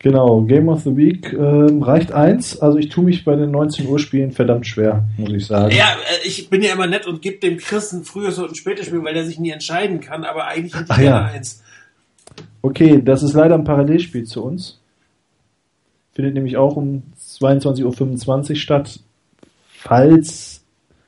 [0.00, 2.60] Genau, Game of the Week ähm, reicht eins.
[2.60, 5.74] Also ich tue mich bei den 19 Uhr Spielen verdammt schwer, muss ich sagen.
[5.74, 8.54] Ja, äh, ich bin ja immer nett und gebe dem Chris ein frühes und ein
[8.54, 11.24] spätes Spiel, weil der sich nie entscheiden kann, aber eigentlich hätte ich ja.
[11.24, 11.64] eins.
[12.62, 14.80] Okay, das ist leider ein Parallelspiel zu uns.
[16.12, 19.00] Findet nämlich auch um 22.25 Uhr statt.
[19.66, 20.62] Falls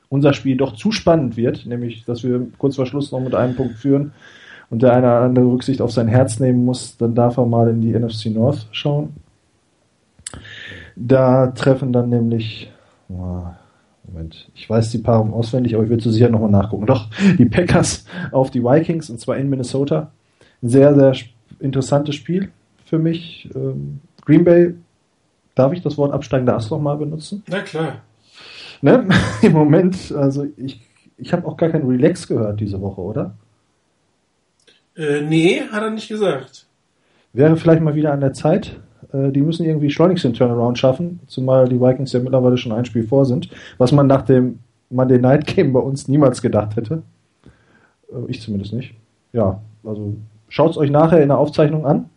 [0.09, 3.55] unser Spiel doch zu spannend wird, nämlich dass wir kurz vor Schluss noch mit einem
[3.55, 4.11] Punkt führen,
[4.71, 7.69] und der eine oder andere Rücksicht auf sein Herz nehmen muss, dann darf er mal
[7.69, 9.09] in die NFC North schauen.
[10.95, 12.71] Da treffen dann nämlich,
[13.09, 13.43] oh,
[14.05, 16.85] Moment, ich weiß die Paarung auswendig, aber ich will zu sicher nochmal nachgucken.
[16.85, 20.11] Doch, die Packers auf die Vikings und zwar in Minnesota.
[20.63, 21.15] Ein sehr, sehr
[21.59, 22.49] interessantes Spiel
[22.85, 23.49] für mich.
[23.53, 24.75] Ähm, Green Bay,
[25.53, 27.43] darf ich das Wort absteigender Ast nochmal benutzen?
[27.47, 27.95] Na klar.
[28.81, 29.05] Ne?
[29.41, 30.81] Im Moment, also ich,
[31.17, 33.35] ich habe auch gar keinen Relax gehört diese Woche, oder?
[34.95, 36.65] Äh, nee, hat er nicht gesagt.
[37.33, 38.79] Wäre vielleicht mal wieder an der Zeit.
[39.13, 42.85] Äh, die müssen irgendwie schleunigst den Turnaround schaffen, zumal die Vikings ja mittlerweile schon ein
[42.85, 47.03] Spiel vor sind, was man nach dem Monday Night Game bei uns niemals gedacht hätte.
[48.11, 48.93] Äh, ich zumindest nicht.
[49.33, 50.15] Ja, also
[50.49, 52.09] schaut es euch nachher in der Aufzeichnung an.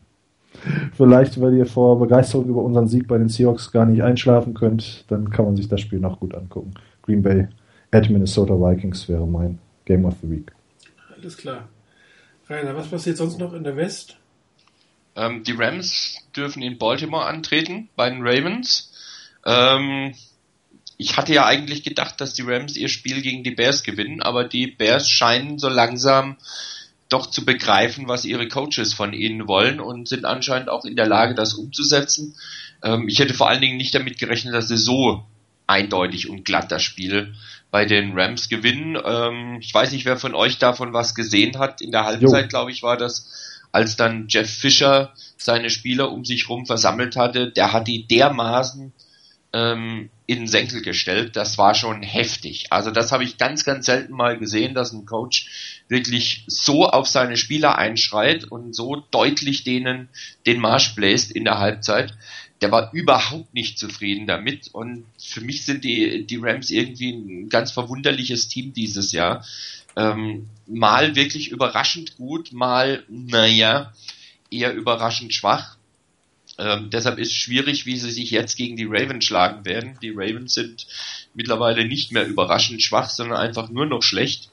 [0.97, 5.05] Vielleicht, weil ihr vor Begeisterung über unseren Sieg bei den Seahawks gar nicht einschlafen könnt,
[5.11, 6.75] dann kann man sich das Spiel noch gut angucken.
[7.03, 7.49] Green Bay
[7.91, 10.53] at Minnesota Vikings wäre mein Game of the Week.
[11.17, 11.69] Alles klar.
[12.49, 14.17] Rainer, was passiert sonst noch in der West?
[15.17, 18.93] Ähm, die Rams dürfen in Baltimore antreten bei den Ravens.
[19.47, 20.15] Ähm,
[20.97, 24.45] ich hatte ja eigentlich gedacht, dass die Rams ihr Spiel gegen die Bears gewinnen, aber
[24.45, 26.37] die Bears scheinen so langsam
[27.09, 31.07] doch zu begreifen, was ihre Coaches von ihnen wollen und sind anscheinend auch in der
[31.07, 32.37] Lage, das umzusetzen.
[32.83, 35.25] Ähm, ich hätte vor allen Dingen nicht damit gerechnet, dass sie so
[35.67, 37.35] eindeutig und glatt das Spiel
[37.75, 38.97] bei den Rams gewinnen.
[39.05, 41.81] Ähm, ich weiß nicht, wer von euch davon was gesehen hat.
[41.81, 46.49] In der Halbzeit, glaube ich, war das, als dann Jeff Fischer seine Spieler um sich
[46.49, 47.51] rum versammelt hatte.
[47.51, 48.93] Der hat die dermaßen
[49.53, 51.35] ähm, in den Senkel gestellt.
[51.35, 52.67] Das war schon heftig.
[52.71, 57.09] Also das habe ich ganz, ganz selten mal gesehen, dass ein Coach wirklich so auf
[57.09, 60.11] seine Spieler einschreit und so deutlich denen
[60.47, 62.15] den Marsch bläst in der Halbzeit.
[62.61, 67.49] Der war überhaupt nicht zufrieden damit und für mich sind die, die Rams irgendwie ein
[67.49, 69.45] ganz verwunderliches Team dieses Jahr.
[69.97, 73.93] Ähm, mal wirklich überraschend gut, mal, naja,
[74.51, 75.77] eher überraschend schwach.
[76.59, 79.99] Ähm, deshalb ist schwierig, wie sie sich jetzt gegen die Ravens schlagen werden.
[80.03, 80.87] Die Ravens sind
[81.35, 84.51] mittlerweile nicht mehr überraschend schwach, sondern einfach nur noch schlecht.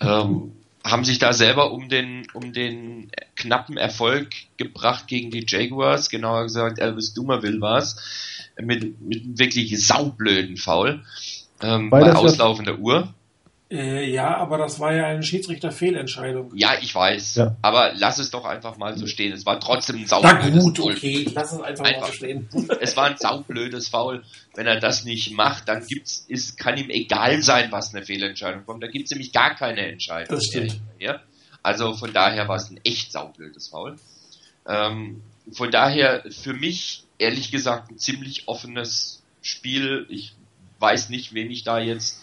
[0.00, 0.52] Ähm,
[0.84, 4.28] haben sich da selber um den, um den knappen Erfolg
[4.58, 7.96] gebracht gegen die Jaguars, genauer gesagt Elvis Dumerville war es,
[8.60, 11.02] mit, mit wirklich saublöden Foul.
[11.62, 13.14] Ähm, bei auslaufender Uhr.
[13.70, 16.52] Äh, ja, aber das war ja eine Schiedsrichter-Fehlentscheidung.
[16.54, 17.36] Ja, ich weiß.
[17.36, 17.56] Ja.
[17.62, 19.32] Aber lass es doch einfach mal so stehen.
[19.32, 21.26] Es war trotzdem ein saublödes Na gut, okay.
[21.34, 22.48] Lass es einfach, einfach mal so stehen.
[22.80, 24.22] Es war ein saublödes Foul.
[24.54, 28.66] Wenn er das nicht macht, dann gibt's, ist, kann ihm egal sein, was eine Fehlentscheidung
[28.66, 28.82] kommt.
[28.82, 30.36] Da gibt's nämlich gar keine Entscheidung.
[30.36, 30.78] Das stimmt.
[30.98, 31.20] Ja?
[31.62, 33.96] Also von daher war es ein echt saublödes Foul.
[34.68, 40.06] Ähm, von daher für mich, ehrlich gesagt, ein ziemlich offenes Spiel.
[40.10, 40.34] Ich
[40.78, 42.20] weiß nicht, wen ich da jetzt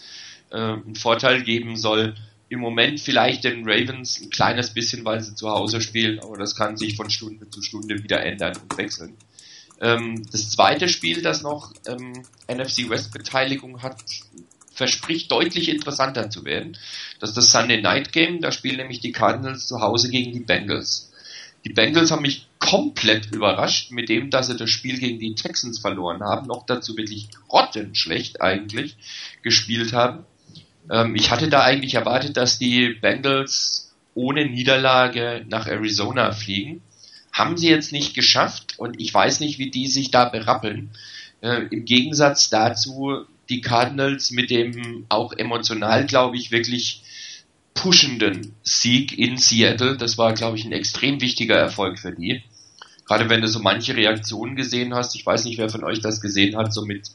[0.52, 2.14] äh, einen Vorteil geben soll.
[2.48, 6.54] Im Moment vielleicht den Ravens ein kleines bisschen, weil sie zu Hause spielen, aber das
[6.54, 9.16] kann sich von Stunde zu Stunde wieder ändern und wechseln.
[9.80, 12.12] Ähm, das zweite Spiel, das noch ähm,
[12.48, 13.96] NFC West Beteiligung hat,
[14.74, 16.76] verspricht deutlich interessanter zu werden.
[17.20, 20.40] Das ist das Sunday Night Game, da spielen nämlich die Cardinals zu Hause gegen die
[20.40, 21.10] Bengals.
[21.64, 25.78] Die Bengals haben mich komplett überrascht mit dem, dass sie das Spiel gegen die Texans
[25.78, 28.96] verloren haben, noch dazu wirklich grottenschlecht eigentlich
[29.42, 30.24] gespielt haben.
[30.90, 36.82] Ähm, ich hatte da eigentlich erwartet, dass die Bengals ohne Niederlage nach Arizona fliegen.
[37.32, 40.90] Haben sie jetzt nicht geschafft und ich weiß nicht, wie die sich da berappeln.
[41.40, 47.02] Äh, Im Gegensatz dazu die Cardinals mit dem auch emotional, glaube ich, wirklich
[47.74, 49.96] pushenden Sieg in Seattle.
[49.96, 52.42] Das war, glaube ich, ein extrem wichtiger Erfolg für die.
[53.06, 56.20] Gerade wenn du so manche Reaktionen gesehen hast, ich weiß nicht, wer von euch das
[56.20, 57.10] gesehen hat, so mit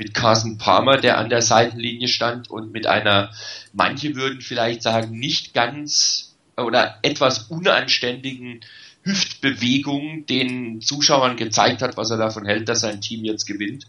[0.00, 3.32] mit Carson Palmer, der an der Seitenlinie stand und mit einer,
[3.74, 8.62] manche würden vielleicht sagen, nicht ganz oder etwas unanständigen
[9.02, 13.86] Hüftbewegung den Zuschauern gezeigt hat, was er davon hält, dass sein Team jetzt gewinnt.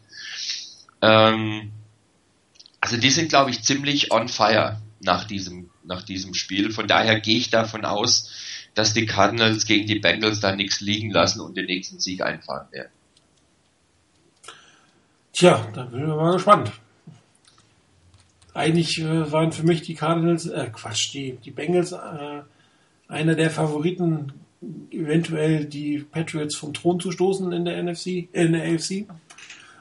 [1.01, 1.71] Ähm,
[2.81, 6.71] also die sind, glaube ich, ziemlich on fire nach diesem, nach diesem Spiel.
[6.71, 8.29] Von daher gehe ich davon aus,
[8.73, 12.69] dass die Cardinals gegen die Bengals da nichts liegen lassen und den nächsten Sieg einfahren
[12.71, 12.91] werden.
[15.33, 16.71] Tja, da bin ich mal gespannt.
[18.53, 22.41] Eigentlich äh, waren für mich die Cardinals, äh, Quatsch, die, die Bengals äh,
[23.07, 24.33] einer der Favoriten,
[24.91, 29.05] eventuell die Patriots vom Thron zu stoßen in der NFC, äh, in der AFC.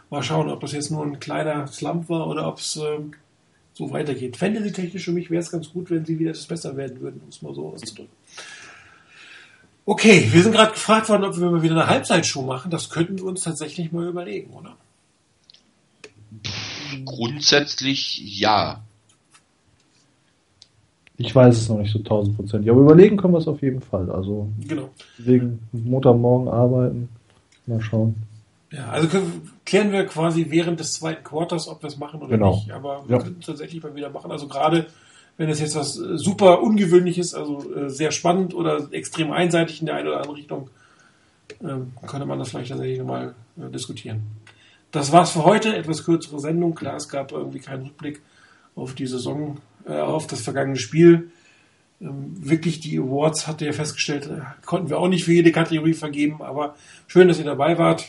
[0.09, 2.99] Mal schauen, ob das jetzt nur ein kleiner Slump war oder ob es äh,
[3.75, 4.37] so weitergeht.
[4.37, 7.29] Fantasy-technisch für mich wäre es ganz gut, wenn sie wieder etwas besser werden würden, um
[7.29, 8.15] es mal so auszudrücken.
[9.85, 12.71] Okay, wir sind gerade gefragt worden, ob wir mal wieder eine Halbzeitshow machen.
[12.71, 14.77] Das könnten wir uns tatsächlich mal überlegen, oder?
[17.05, 18.83] Grundsätzlich ja.
[21.17, 24.11] Ich weiß es noch nicht so tausendprozentig, aber überlegen können wir es auf jeden Fall.
[24.11, 24.89] Also genau.
[25.19, 27.11] wegen Montagmorgen arbeiten,
[27.67, 28.15] mal schauen.
[28.71, 32.31] Ja, also können, klären wir quasi während des zweiten Quarters, ob wir es machen oder
[32.31, 32.55] genau.
[32.55, 32.71] nicht.
[32.71, 33.23] Aber wir ja.
[33.23, 34.31] können es tatsächlich mal wieder machen.
[34.31, 34.87] Also gerade
[35.37, 39.87] wenn es jetzt was äh, super Ungewöhnliches, also äh, sehr spannend oder extrem einseitig in
[39.87, 40.71] der einen oder anderen Richtung,
[41.61, 44.23] äh, könnte man das vielleicht tatsächlich nochmal äh, diskutieren.
[44.91, 45.77] Das war's für heute.
[45.77, 46.75] Etwas kürzere Sendung.
[46.75, 48.23] Klar, es gab irgendwie keinen Rückblick
[48.75, 51.31] auf die Saison, äh, auf das vergangene Spiel.
[52.01, 55.93] Ähm, wirklich die Awards, hatte ja festgestellt, äh, konnten wir auch nicht für jede Kategorie
[55.93, 56.77] vergeben, aber
[57.07, 58.09] schön, dass ihr dabei wart.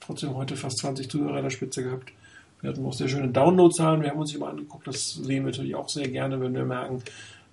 [0.00, 2.12] Trotzdem heute fast 20 Zuhörer an der Spitze gehabt.
[2.60, 4.02] Wir hatten auch sehr schöne Downloadzahlen.
[4.02, 4.86] Wir haben uns mal angeguckt.
[4.86, 7.02] Das sehen wir natürlich auch sehr gerne, wenn wir merken,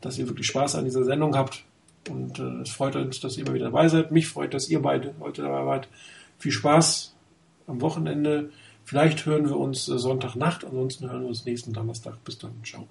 [0.01, 1.63] dass ihr wirklich Spaß an dieser Sendung habt.
[2.09, 4.11] Und äh, es freut uns, dass ihr immer wieder dabei seid.
[4.11, 5.89] Mich freut, dass ihr beide heute dabei wart.
[6.39, 7.13] Viel Spaß
[7.67, 8.51] am Wochenende.
[8.85, 12.23] Vielleicht hören wir uns äh, Sonntagnacht, ansonsten hören wir uns nächsten Donnerstag.
[12.23, 12.51] Bis dann.
[12.63, 12.87] Ciao.